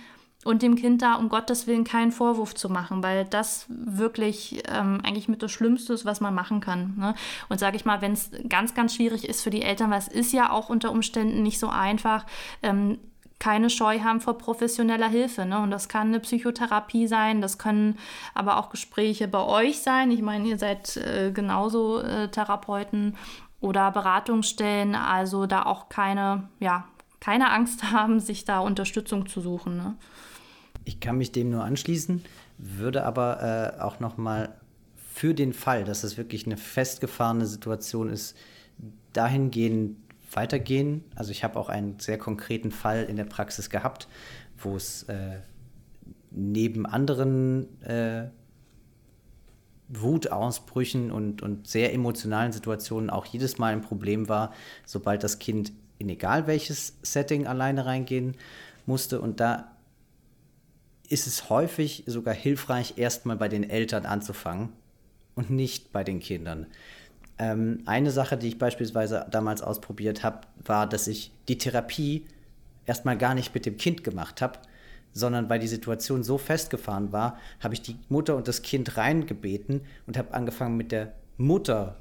und 0.45 0.61
dem 0.61 0.75
Kind 0.75 1.01
da 1.01 1.15
um 1.15 1.29
Gottes 1.29 1.67
Willen 1.67 1.83
keinen 1.83 2.11
Vorwurf 2.11 2.55
zu 2.55 2.69
machen, 2.69 3.03
weil 3.03 3.25
das 3.25 3.65
wirklich 3.67 4.63
ähm, 4.67 5.01
eigentlich 5.03 5.27
mit 5.27 5.43
das 5.43 5.51
Schlimmste 5.51 5.93
ist, 5.93 6.05
was 6.05 6.21
man 6.21 6.33
machen 6.33 6.59
kann. 6.61 6.95
Ne? 6.97 7.15
Und 7.49 7.59
sage 7.59 7.75
ich 7.75 7.85
mal, 7.85 8.01
wenn 8.01 8.13
es 8.13 8.31
ganz, 8.47 8.73
ganz 8.73 8.95
schwierig 8.95 9.27
ist 9.27 9.41
für 9.41 9.49
die 9.49 9.61
Eltern, 9.61 9.91
weil 9.91 9.99
es 9.99 10.07
ist 10.07 10.33
ja 10.33 10.51
auch 10.51 10.69
unter 10.69 10.91
Umständen 10.91 11.43
nicht 11.43 11.59
so 11.59 11.67
einfach, 11.67 12.25
ähm, 12.61 12.99
keine 13.39 13.69
Scheu 13.69 13.99
haben 13.99 14.21
vor 14.21 14.37
professioneller 14.37 15.09
Hilfe. 15.09 15.45
Ne? 15.45 15.59
Und 15.59 15.71
das 15.71 15.89
kann 15.89 16.07
eine 16.07 16.21
Psychotherapie 16.21 17.07
sein, 17.07 17.41
das 17.41 17.57
können 17.57 17.97
aber 18.33 18.57
auch 18.57 18.69
Gespräche 18.69 19.27
bei 19.27 19.43
euch 19.43 19.81
sein. 19.81 20.11
Ich 20.11 20.21
meine, 20.21 20.47
ihr 20.47 20.57
seid 20.57 20.95
äh, 20.95 21.31
genauso 21.33 21.99
äh, 21.99 22.29
Therapeuten 22.29 23.17
oder 23.59 23.91
Beratungsstellen, 23.91 24.95
also 24.95 25.45
da 25.45 25.63
auch 25.63 25.87
keine, 25.89 26.49
ja, 26.59 26.85
keine 27.23 27.51
Angst 27.51 27.83
haben, 27.91 28.19
sich 28.19 28.43
da 28.43 28.59
Unterstützung 28.59 29.27
zu 29.27 29.39
suchen. 29.39 29.77
Ne? 29.77 29.95
Ich 30.83 30.99
kann 30.99 31.17
mich 31.17 31.31
dem 31.31 31.51
nur 31.51 31.63
anschließen, 31.63 32.21
würde 32.57 33.05
aber 33.05 33.75
äh, 33.77 33.81
auch 33.81 34.01
noch 34.01 34.17
mal 34.17 34.57
für 35.13 35.33
den 35.33 35.53
Fall, 35.53 35.85
dass 35.85 36.03
es 36.03 36.17
wirklich 36.17 36.45
eine 36.45 36.57
festgefahrene 36.57 37.45
Situation 37.45 38.09
ist, 38.09 38.35
dahingehend 39.13 39.95
weitergehen. 40.33 41.05
Also 41.15 41.31
ich 41.31 41.45
habe 41.45 41.57
auch 41.59 41.69
einen 41.69 41.97
sehr 41.99 42.17
konkreten 42.17 42.71
Fall 42.71 43.03
in 43.03 43.15
der 43.15 43.25
Praxis 43.25 43.69
gehabt, 43.69 44.09
wo 44.57 44.75
es 44.75 45.03
äh, 45.03 45.37
neben 46.31 46.85
anderen 46.85 47.81
äh, 47.83 48.27
Wutausbrüchen 49.87 51.09
und, 51.09 51.41
und 51.41 51.67
sehr 51.67 51.93
emotionalen 51.93 52.51
Situationen 52.51 53.09
auch 53.09 53.25
jedes 53.25 53.59
Mal 53.59 53.71
ein 53.71 53.81
Problem 53.81 54.27
war, 54.27 54.51
sobald 54.85 55.23
das 55.23 55.39
Kind 55.39 55.71
in 55.99 56.09
egal 56.09 56.47
welches 56.47 56.95
Setting 57.01 57.47
alleine 57.47 57.85
reingehen 57.85 58.35
musste. 58.85 59.21
Und 59.21 59.39
da 59.39 59.71
ist 61.09 61.27
es 61.27 61.49
häufig 61.49 62.03
sogar 62.07 62.33
hilfreich, 62.33 62.95
erstmal 62.97 63.37
bei 63.37 63.49
den 63.49 63.69
Eltern 63.69 64.05
anzufangen 64.05 64.69
und 65.35 65.49
nicht 65.49 65.91
bei 65.91 66.03
den 66.03 66.19
Kindern. 66.19 66.67
Ähm, 67.37 67.81
eine 67.85 68.11
Sache, 68.11 68.37
die 68.37 68.47
ich 68.47 68.57
beispielsweise 68.57 69.25
damals 69.31 69.61
ausprobiert 69.61 70.23
habe, 70.23 70.41
war, 70.63 70.87
dass 70.87 71.07
ich 71.07 71.31
die 71.47 71.57
Therapie 71.57 72.25
erstmal 72.85 73.17
gar 73.17 73.33
nicht 73.33 73.53
mit 73.53 73.65
dem 73.65 73.77
Kind 73.77 74.03
gemacht 74.03 74.41
habe, 74.41 74.59
sondern 75.13 75.49
weil 75.49 75.59
die 75.59 75.67
Situation 75.67 76.23
so 76.23 76.37
festgefahren 76.37 77.11
war, 77.11 77.37
habe 77.59 77.73
ich 77.73 77.81
die 77.81 77.97
Mutter 78.09 78.35
und 78.35 78.47
das 78.47 78.61
Kind 78.61 78.97
reingebeten 78.97 79.81
und 80.07 80.17
habe 80.17 80.33
angefangen 80.33 80.77
mit 80.77 80.91
der 80.91 81.13
Mutter 81.37 81.97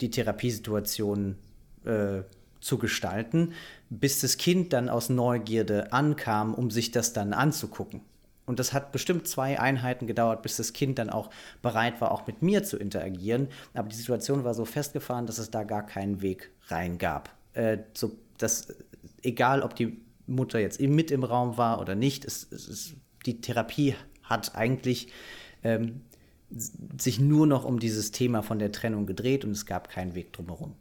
die 0.00 0.10
Therapiesituation 0.10 1.36
äh, 1.84 2.22
zu 2.66 2.78
gestalten, 2.78 3.52
bis 3.88 4.20
das 4.20 4.36
Kind 4.36 4.72
dann 4.72 4.88
aus 4.88 5.08
Neugierde 5.08 5.92
ankam, 5.92 6.52
um 6.52 6.70
sich 6.70 6.90
das 6.90 7.12
dann 7.12 7.32
anzugucken. 7.32 8.00
Und 8.44 8.58
das 8.58 8.72
hat 8.72 8.92
bestimmt 8.92 9.26
zwei 9.26 9.58
Einheiten 9.58 10.06
gedauert, 10.06 10.42
bis 10.42 10.56
das 10.56 10.72
Kind 10.72 10.98
dann 10.98 11.10
auch 11.10 11.30
bereit 11.62 12.00
war, 12.00 12.12
auch 12.12 12.26
mit 12.26 12.42
mir 12.42 12.62
zu 12.62 12.76
interagieren. 12.76 13.48
Aber 13.74 13.88
die 13.88 13.96
Situation 13.96 14.44
war 14.44 14.54
so 14.54 14.64
festgefahren, 14.64 15.26
dass 15.26 15.38
es 15.38 15.50
da 15.50 15.64
gar 15.64 15.84
keinen 15.84 16.22
Weg 16.22 16.50
rein 16.68 16.98
gab. 16.98 17.30
Äh, 17.54 17.78
so, 17.94 18.12
dass, 18.38 18.68
egal, 19.22 19.62
ob 19.62 19.74
die 19.74 20.00
Mutter 20.26 20.58
jetzt 20.58 20.80
mit 20.80 21.10
im 21.10 21.24
Raum 21.24 21.56
war 21.56 21.80
oder 21.80 21.94
nicht. 21.94 22.24
Es, 22.24 22.50
es, 22.52 22.94
die 23.26 23.40
Therapie 23.40 23.94
hat 24.22 24.54
eigentlich 24.54 25.08
ähm, 25.64 26.02
sich 26.50 27.18
nur 27.18 27.46
noch 27.46 27.64
um 27.64 27.78
dieses 27.78 28.12
Thema 28.12 28.42
von 28.42 28.58
der 28.58 28.72
Trennung 28.72 29.06
gedreht 29.06 29.44
und 29.44 29.52
es 29.52 29.66
gab 29.66 29.88
keinen 29.88 30.14
Weg 30.14 30.32
drumherum. 30.32 30.74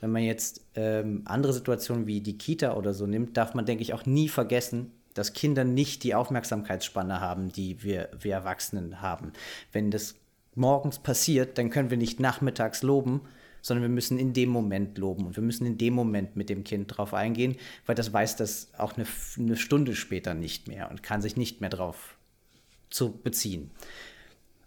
Wenn 0.00 0.10
man 0.10 0.22
jetzt 0.22 0.62
ähm, 0.74 1.22
andere 1.26 1.52
Situationen 1.52 2.06
wie 2.06 2.20
die 2.20 2.38
Kita 2.38 2.74
oder 2.74 2.94
so 2.94 3.06
nimmt, 3.06 3.36
darf 3.36 3.54
man, 3.54 3.66
denke 3.66 3.82
ich, 3.82 3.92
auch 3.92 4.06
nie 4.06 4.28
vergessen, 4.28 4.92
dass 5.14 5.32
Kinder 5.32 5.64
nicht 5.64 6.04
die 6.04 6.14
Aufmerksamkeitsspanne 6.14 7.20
haben, 7.20 7.52
die 7.52 7.82
wir, 7.82 8.08
wir 8.18 8.32
Erwachsenen 8.32 9.02
haben. 9.02 9.32
Wenn 9.72 9.90
das 9.90 10.14
morgens 10.54 10.98
passiert, 10.98 11.58
dann 11.58 11.70
können 11.70 11.90
wir 11.90 11.96
nicht 11.96 12.20
nachmittags 12.20 12.82
loben, 12.82 13.22
sondern 13.62 13.82
wir 13.82 13.90
müssen 13.90 14.18
in 14.18 14.32
dem 14.32 14.48
Moment 14.48 14.96
loben 14.98 15.26
und 15.26 15.36
wir 15.36 15.42
müssen 15.42 15.66
in 15.66 15.78
dem 15.78 15.94
Moment 15.94 16.36
mit 16.36 16.48
dem 16.48 16.64
Kind 16.64 16.96
drauf 16.96 17.12
eingehen, 17.12 17.56
weil 17.86 17.94
das 17.94 18.12
weiß 18.12 18.36
das 18.36 18.72
auch 18.78 18.96
eine, 18.96 19.06
eine 19.38 19.56
Stunde 19.56 19.94
später 19.94 20.34
nicht 20.34 20.68
mehr 20.68 20.90
und 20.90 21.02
kann 21.02 21.22
sich 21.22 21.36
nicht 21.36 21.60
mehr 21.60 21.70
drauf 21.70 22.16
zu 22.88 23.12
beziehen. 23.12 23.70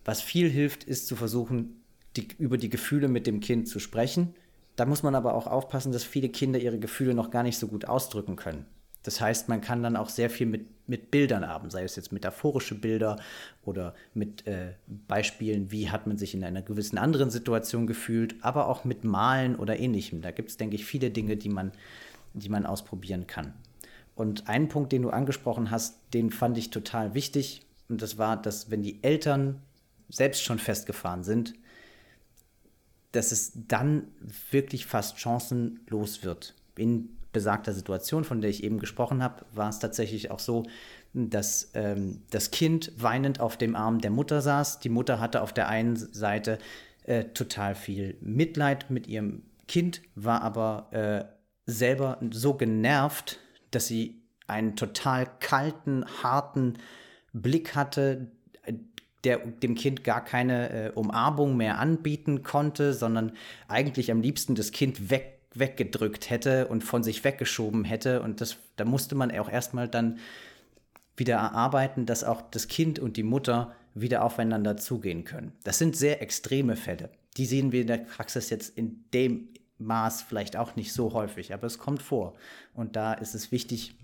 Was 0.05 0.21
viel 0.21 0.49
hilft, 0.49 0.83
ist 0.83 1.07
zu 1.07 1.15
versuchen, 1.15 1.81
die, 2.15 2.27
über 2.37 2.57
die 2.57 2.69
Gefühle 2.69 3.07
mit 3.07 3.25
dem 3.25 3.39
Kind 3.39 3.67
zu 3.67 3.79
sprechen. 3.79 4.35
Da 4.75 4.85
muss 4.85 5.03
man 5.03 5.15
aber 5.15 5.35
auch 5.35 5.47
aufpassen, 5.47 5.91
dass 5.91 6.03
viele 6.03 6.29
Kinder 6.29 6.59
ihre 6.59 6.79
Gefühle 6.79 7.13
noch 7.13 7.29
gar 7.29 7.43
nicht 7.43 7.57
so 7.57 7.67
gut 7.67 7.85
ausdrücken 7.85 8.35
können. 8.35 8.65
Das 9.03 9.19
heißt, 9.19 9.49
man 9.49 9.61
kann 9.61 9.83
dann 9.83 9.97
auch 9.97 10.09
sehr 10.09 10.29
viel 10.29 10.47
mit, 10.47 10.65
mit 10.87 11.11
Bildern 11.11 11.47
haben, 11.47 11.69
sei 11.69 11.83
es 11.83 11.97
jetzt 11.97 12.13
metaphorische 12.13 12.75
Bilder 12.75 13.19
oder 13.63 13.93
mit 14.13 14.47
äh, 14.47 14.73
Beispielen, 14.87 15.71
wie 15.71 15.89
hat 15.89 16.07
man 16.07 16.17
sich 16.17 16.33
in 16.33 16.43
einer 16.43 16.61
gewissen 16.61 16.97
anderen 16.97 17.29
Situation 17.29 17.85
gefühlt, 17.85 18.35
aber 18.41 18.67
auch 18.69 18.85
mit 18.85 19.03
Malen 19.03 19.57
oder 19.57 19.77
ähnlichem. 19.77 20.21
Da 20.21 20.31
gibt 20.31 20.49
es, 20.49 20.57
denke 20.57 20.75
ich, 20.75 20.85
viele 20.85 21.11
Dinge, 21.11 21.35
die 21.35 21.49
man, 21.49 21.73
die 22.33 22.49
man 22.49 22.65
ausprobieren 22.65 23.27
kann. 23.27 23.53
Und 24.15 24.47
einen 24.47 24.69
Punkt, 24.69 24.91
den 24.91 25.01
du 25.01 25.09
angesprochen 25.09 25.69
hast, 25.69 25.99
den 26.13 26.31
fand 26.31 26.57
ich 26.57 26.69
total 26.69 27.13
wichtig. 27.13 27.65
Und 27.89 28.01
das 28.01 28.17
war, 28.17 28.41
dass 28.41 28.71
wenn 28.71 28.83
die 28.83 29.03
Eltern 29.03 29.61
selbst 30.09 30.43
schon 30.43 30.59
festgefahren 30.59 31.23
sind, 31.23 31.55
dass 33.13 33.31
es 33.31 33.53
dann 33.55 34.07
wirklich 34.51 34.85
fast 34.85 35.19
chancenlos 35.19 36.23
wird. 36.23 36.55
In 36.75 37.09
besagter 37.31 37.73
Situation, 37.73 38.23
von 38.23 38.41
der 38.41 38.49
ich 38.49 38.63
eben 38.63 38.79
gesprochen 38.79 39.23
habe, 39.23 39.45
war 39.53 39.69
es 39.69 39.79
tatsächlich 39.79 40.31
auch 40.31 40.39
so, 40.39 40.63
dass 41.13 41.71
ähm, 41.73 42.21
das 42.31 42.51
Kind 42.51 42.91
weinend 42.97 43.39
auf 43.39 43.55
dem 43.57 43.75
Arm 43.75 43.99
der 43.99 44.11
Mutter 44.11 44.41
saß. 44.41 44.79
Die 44.79 44.89
Mutter 44.89 45.19
hatte 45.19 45.41
auf 45.41 45.53
der 45.53 45.69
einen 45.69 45.95
Seite 45.95 46.57
äh, 47.03 47.25
total 47.25 47.75
viel 47.75 48.17
Mitleid 48.21 48.89
mit 48.89 49.07
ihrem 49.07 49.43
Kind, 49.67 50.01
war 50.15 50.41
aber 50.41 50.87
äh, 50.91 51.25
selber 51.65 52.19
so 52.31 52.55
genervt, 52.55 53.39
dass 53.71 53.87
sie 53.87 54.21
einen 54.47 54.75
total 54.75 55.27
kalten, 55.39 56.05
harten 56.23 56.75
Blick 57.31 57.75
hatte, 57.75 58.27
der 59.23 59.37
dem 59.37 59.75
Kind 59.75 60.03
gar 60.03 60.23
keine 60.23 60.69
äh, 60.69 60.91
Umarmung 60.91 61.55
mehr 61.55 61.79
anbieten 61.79 62.43
konnte, 62.43 62.93
sondern 62.93 63.31
eigentlich 63.67 64.11
am 64.11 64.21
liebsten 64.21 64.55
das 64.55 64.71
Kind 64.71 65.09
weg 65.09 65.33
weggedrückt 65.55 66.29
hätte 66.29 66.67
und 66.67 66.83
von 66.83 67.03
sich 67.03 67.23
weggeschoben 67.23 67.83
hätte. 67.83 68.21
Und 68.21 68.41
das, 68.41 68.57
da 68.75 68.85
musste 68.85 69.15
man 69.15 69.31
auch 69.31 69.49
erstmal 69.49 69.87
dann 69.87 70.19
wieder 71.15 71.35
erarbeiten, 71.35 72.05
dass 72.05 72.23
auch 72.23 72.41
das 72.49 72.67
Kind 72.67 72.99
und 72.99 73.17
die 73.17 73.23
Mutter 73.23 73.75
wieder 73.93 74.23
aufeinander 74.23 74.77
zugehen 74.77 75.23
können. 75.23 75.53
Das 75.63 75.77
sind 75.77 75.95
sehr 75.95 76.21
extreme 76.21 76.75
Fälle. 76.75 77.11
Die 77.37 77.45
sehen 77.45 77.71
wir 77.71 77.81
in 77.81 77.87
der 77.87 77.97
Praxis 77.97 78.49
jetzt 78.49 78.75
in 78.75 79.03
dem 79.13 79.49
Maß 79.77 80.23
vielleicht 80.23 80.55
auch 80.55 80.75
nicht 80.75 80.93
so 80.93 81.13
häufig, 81.13 81.53
aber 81.53 81.67
es 81.67 81.77
kommt 81.77 82.01
vor. 82.01 82.33
Und 82.73 82.95
da 82.95 83.13
ist 83.13 83.35
es 83.35 83.51
wichtig, 83.51 83.95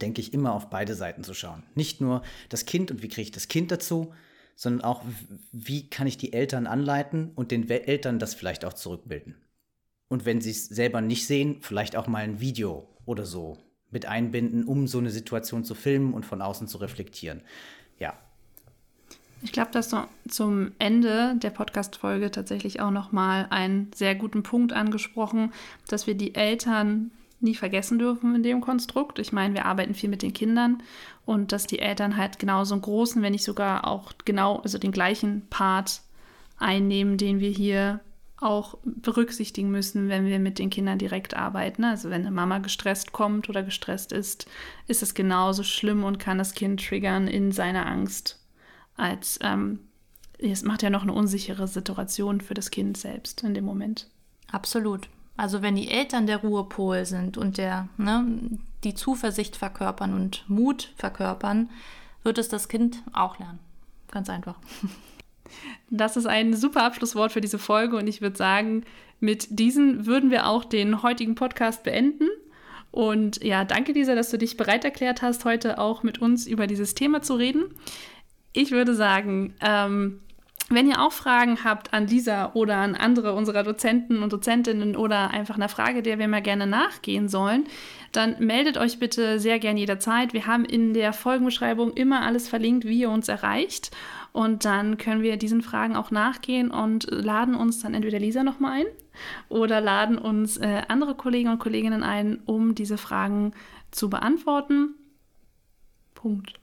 denke 0.00 0.20
ich, 0.20 0.32
immer 0.32 0.52
auf 0.52 0.70
beide 0.70 0.94
Seiten 0.94 1.22
zu 1.22 1.34
schauen. 1.34 1.62
Nicht 1.74 2.00
nur 2.00 2.22
das 2.48 2.66
Kind 2.66 2.90
und 2.90 3.02
wie 3.02 3.08
kriege 3.08 3.22
ich 3.22 3.30
das 3.30 3.48
Kind 3.48 3.70
dazu, 3.70 4.12
sondern 4.62 4.84
auch, 4.84 5.02
wie 5.50 5.90
kann 5.90 6.06
ich 6.06 6.18
die 6.18 6.32
Eltern 6.32 6.68
anleiten 6.68 7.32
und 7.34 7.50
den 7.50 7.68
Eltern 7.68 8.20
das 8.20 8.34
vielleicht 8.34 8.64
auch 8.64 8.74
zurückbilden. 8.74 9.34
Und 10.06 10.24
wenn 10.24 10.40
sie 10.40 10.52
es 10.52 10.66
selber 10.66 11.00
nicht 11.00 11.26
sehen, 11.26 11.56
vielleicht 11.62 11.96
auch 11.96 12.06
mal 12.06 12.22
ein 12.22 12.38
Video 12.38 12.86
oder 13.04 13.26
so 13.26 13.58
mit 13.90 14.06
einbinden, 14.06 14.62
um 14.62 14.86
so 14.86 14.98
eine 14.98 15.10
Situation 15.10 15.64
zu 15.64 15.74
filmen 15.74 16.14
und 16.14 16.24
von 16.24 16.40
außen 16.40 16.68
zu 16.68 16.78
reflektieren. 16.78 17.42
Ja. 17.98 18.14
Ich 19.42 19.50
glaube, 19.50 19.72
dass 19.72 19.88
du 19.88 20.06
zum 20.28 20.70
Ende 20.78 21.34
der 21.38 21.50
Podcast-Folge 21.50 22.30
tatsächlich 22.30 22.80
auch 22.80 22.92
nochmal 22.92 23.48
einen 23.50 23.90
sehr 23.92 24.14
guten 24.14 24.44
Punkt 24.44 24.72
angesprochen, 24.72 25.52
dass 25.88 26.06
wir 26.06 26.14
die 26.14 26.36
Eltern 26.36 27.10
nie 27.42 27.54
vergessen 27.54 27.98
dürfen 27.98 28.34
in 28.34 28.42
dem 28.42 28.60
Konstrukt. 28.60 29.18
Ich 29.18 29.32
meine, 29.32 29.54
wir 29.54 29.66
arbeiten 29.66 29.94
viel 29.94 30.08
mit 30.08 30.22
den 30.22 30.32
Kindern 30.32 30.82
und 31.24 31.52
dass 31.52 31.66
die 31.66 31.78
Eltern 31.78 32.16
halt 32.16 32.38
genauso 32.38 32.74
einen 32.74 32.82
großen, 32.82 33.22
wenn 33.22 33.32
nicht 33.32 33.44
sogar 33.44 33.86
auch 33.86 34.12
genau, 34.24 34.60
also 34.60 34.78
den 34.78 34.92
gleichen 34.92 35.46
Part 35.48 36.02
einnehmen, 36.58 37.18
den 37.18 37.40
wir 37.40 37.50
hier 37.50 38.00
auch 38.42 38.76
berücksichtigen 38.84 39.70
müssen, 39.70 40.08
wenn 40.08 40.26
wir 40.26 40.40
mit 40.40 40.58
den 40.58 40.70
Kindern 40.70 40.98
direkt 40.98 41.36
arbeiten. 41.36 41.84
Also 41.84 42.10
wenn 42.10 42.22
eine 42.22 42.32
Mama 42.32 42.58
gestresst 42.58 43.12
kommt 43.12 43.48
oder 43.48 43.62
gestresst 43.62 44.12
ist, 44.12 44.46
ist 44.88 45.02
es 45.02 45.14
genauso 45.14 45.62
schlimm 45.62 46.02
und 46.02 46.18
kann 46.18 46.38
das 46.38 46.54
Kind 46.54 46.84
triggern 46.84 47.28
in 47.28 47.52
seiner 47.52 47.86
Angst, 47.86 48.40
als 48.96 49.38
ähm, 49.42 49.78
es 50.38 50.64
macht 50.64 50.82
ja 50.82 50.90
noch 50.90 51.02
eine 51.02 51.12
unsichere 51.12 51.68
Situation 51.68 52.40
für 52.40 52.54
das 52.54 52.70
Kind 52.70 52.96
selbst 52.96 53.44
in 53.44 53.54
dem 53.54 53.64
Moment. 53.64 54.08
Absolut. 54.50 55.08
Also 55.36 55.62
wenn 55.62 55.76
die 55.76 55.90
Eltern 55.90 56.26
der 56.26 56.38
Ruhepol 56.38 57.04
sind 57.04 57.36
und 57.38 57.58
der, 57.58 57.88
ne, 57.96 58.24
die 58.84 58.94
Zuversicht 58.94 59.56
verkörpern 59.56 60.14
und 60.14 60.44
Mut 60.48 60.92
verkörpern, 60.96 61.70
wird 62.22 62.38
es 62.38 62.48
das 62.48 62.68
Kind 62.68 63.02
auch 63.12 63.38
lernen. 63.38 63.58
Ganz 64.10 64.28
einfach. 64.28 64.56
Das 65.90 66.16
ist 66.16 66.24
ein 66.24 66.54
super 66.54 66.82
Abschlusswort 66.82 67.30
für 67.30 67.42
diese 67.42 67.58
Folge 67.58 67.98
und 67.98 68.06
ich 68.06 68.22
würde 68.22 68.38
sagen, 68.38 68.84
mit 69.20 69.58
diesen 69.58 70.06
würden 70.06 70.30
wir 70.30 70.46
auch 70.46 70.64
den 70.64 71.02
heutigen 71.02 71.34
Podcast 71.34 71.82
beenden. 71.82 72.26
Und 72.90 73.44
ja, 73.44 73.64
danke 73.66 73.92
Lisa, 73.92 74.14
dass 74.14 74.30
du 74.30 74.38
dich 74.38 74.56
bereit 74.56 74.84
erklärt 74.84 75.20
hast, 75.20 75.44
heute 75.44 75.78
auch 75.78 76.02
mit 76.02 76.22
uns 76.22 76.46
über 76.46 76.66
dieses 76.66 76.94
Thema 76.94 77.20
zu 77.20 77.34
reden. 77.34 77.64
Ich 78.52 78.70
würde 78.70 78.94
sagen, 78.94 79.54
ähm, 79.60 80.20
wenn 80.74 80.88
ihr 80.88 81.00
auch 81.00 81.12
Fragen 81.12 81.64
habt 81.64 81.92
an 81.92 82.06
Lisa 82.06 82.52
oder 82.54 82.76
an 82.76 82.94
andere 82.94 83.34
unserer 83.34 83.62
Dozenten 83.62 84.22
und 84.22 84.32
Dozentinnen 84.32 84.96
oder 84.96 85.30
einfach 85.30 85.56
eine 85.56 85.68
Frage, 85.68 86.02
der 86.02 86.18
wir 86.18 86.28
mal 86.28 86.42
gerne 86.42 86.66
nachgehen 86.66 87.28
sollen, 87.28 87.64
dann 88.12 88.36
meldet 88.38 88.76
euch 88.76 88.98
bitte 88.98 89.38
sehr 89.38 89.58
gern 89.58 89.76
jederzeit. 89.76 90.32
Wir 90.32 90.46
haben 90.46 90.64
in 90.64 90.94
der 90.94 91.12
Folgenbeschreibung 91.12 91.92
immer 91.94 92.22
alles 92.22 92.48
verlinkt, 92.48 92.84
wie 92.84 93.00
ihr 93.00 93.10
uns 93.10 93.28
erreicht. 93.28 93.90
Und 94.32 94.64
dann 94.64 94.96
können 94.96 95.22
wir 95.22 95.36
diesen 95.36 95.62
Fragen 95.62 95.94
auch 95.94 96.10
nachgehen 96.10 96.70
und 96.70 97.06
laden 97.10 97.54
uns 97.54 97.80
dann 97.80 97.94
entweder 97.94 98.18
Lisa 98.18 98.42
nochmal 98.42 98.80
ein 98.80 98.86
oder 99.48 99.80
laden 99.80 100.16
uns 100.16 100.56
äh, 100.56 100.82
andere 100.88 101.14
Kollegen 101.14 101.50
und 101.50 101.58
Kolleginnen 101.58 102.02
ein, 102.02 102.40
um 102.46 102.74
diese 102.74 102.96
Fragen 102.96 103.52
zu 103.90 104.08
beantworten. 104.08 104.94
Punkt. 106.14 106.54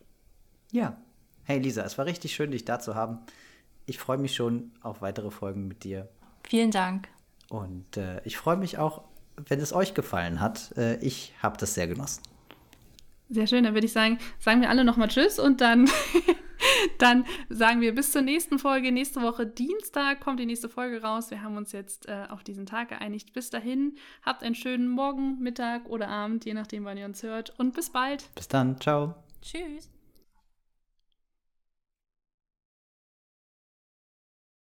Ja. 0.71 0.97
Hey 1.43 1.59
Lisa, 1.59 1.83
es 1.83 1.97
war 1.97 2.05
richtig 2.05 2.33
schön, 2.33 2.51
dich 2.51 2.65
da 2.65 2.79
zu 2.79 2.95
haben. 2.95 3.19
Ich 3.89 3.97
freue 3.97 4.17
mich 4.17 4.36
schon 4.36 4.71
auf 4.82 5.02
weitere 5.02 5.32
Folgen 5.32 5.67
mit 5.67 5.84
dir. 5.84 6.08
Vielen 6.43 6.71
Dank. 6.71 7.10
Und 7.49 7.97
äh, 7.97 8.21
ich 8.23 8.38
freue 8.38 8.58
mich 8.58 8.78
auch, 8.78 9.02
wenn 9.47 9.60
es 9.60 9.73
euch 9.73 9.93
gefallen 9.93 10.39
hat. 10.39 10.78
Äh, 10.78 10.97
ich 10.97 11.34
habe 11.41 11.58
das 11.58 11.73
sehr 11.73 11.88
genossen. 11.88 12.21
Sehr 13.30 13.47
schön, 13.47 13.63
dann 13.63 13.73
würde 13.73 13.86
ich 13.86 13.93
sagen, 13.93 14.17
sagen 14.39 14.62
wir 14.62 14.69
alle 14.69 14.84
nochmal 14.84 15.08
Tschüss 15.08 15.38
und 15.39 15.62
dann 15.62 15.89
Dann 16.97 17.25
sagen 17.49 17.82
wir 17.82 17.95
bis 17.95 18.12
zur 18.12 18.21
nächsten 18.21 18.60
Folge. 18.60 18.91
Nächste 18.91 19.21
Woche 19.21 19.45
Dienstag 19.45 20.19
kommt 20.19 20.39
die 20.39 20.45
nächste 20.45 20.69
Folge 20.69 21.02
raus. 21.02 21.32
Wir 21.32 21.41
haben 21.41 21.58
uns 21.58 21.71
jetzt 21.71 22.08
äh, 22.08 22.25
auf 22.30 22.43
diesen 22.43 22.65
Tag 22.65 22.89
geeinigt. 22.89 23.34
Bis 23.34 23.49
dahin, 23.49 23.97
habt 24.23 24.43
einen 24.43 24.56
schönen 24.56 24.89
Morgen, 24.89 25.39
Mittag 25.39 25.88
oder 25.88 26.10
Abend, 26.10 26.45
je 26.45 26.54
nachdem, 26.54 26.86
wann 26.86 26.97
ihr 26.97 27.06
uns 27.06 27.23
hört. 27.23 27.58
Und 27.58 27.73
bis 27.73 27.89
bald. 27.89 28.30
Bis 28.36 28.47
dann. 28.47 28.80
Ciao. 28.80 29.15
Tschüss. 29.41 29.89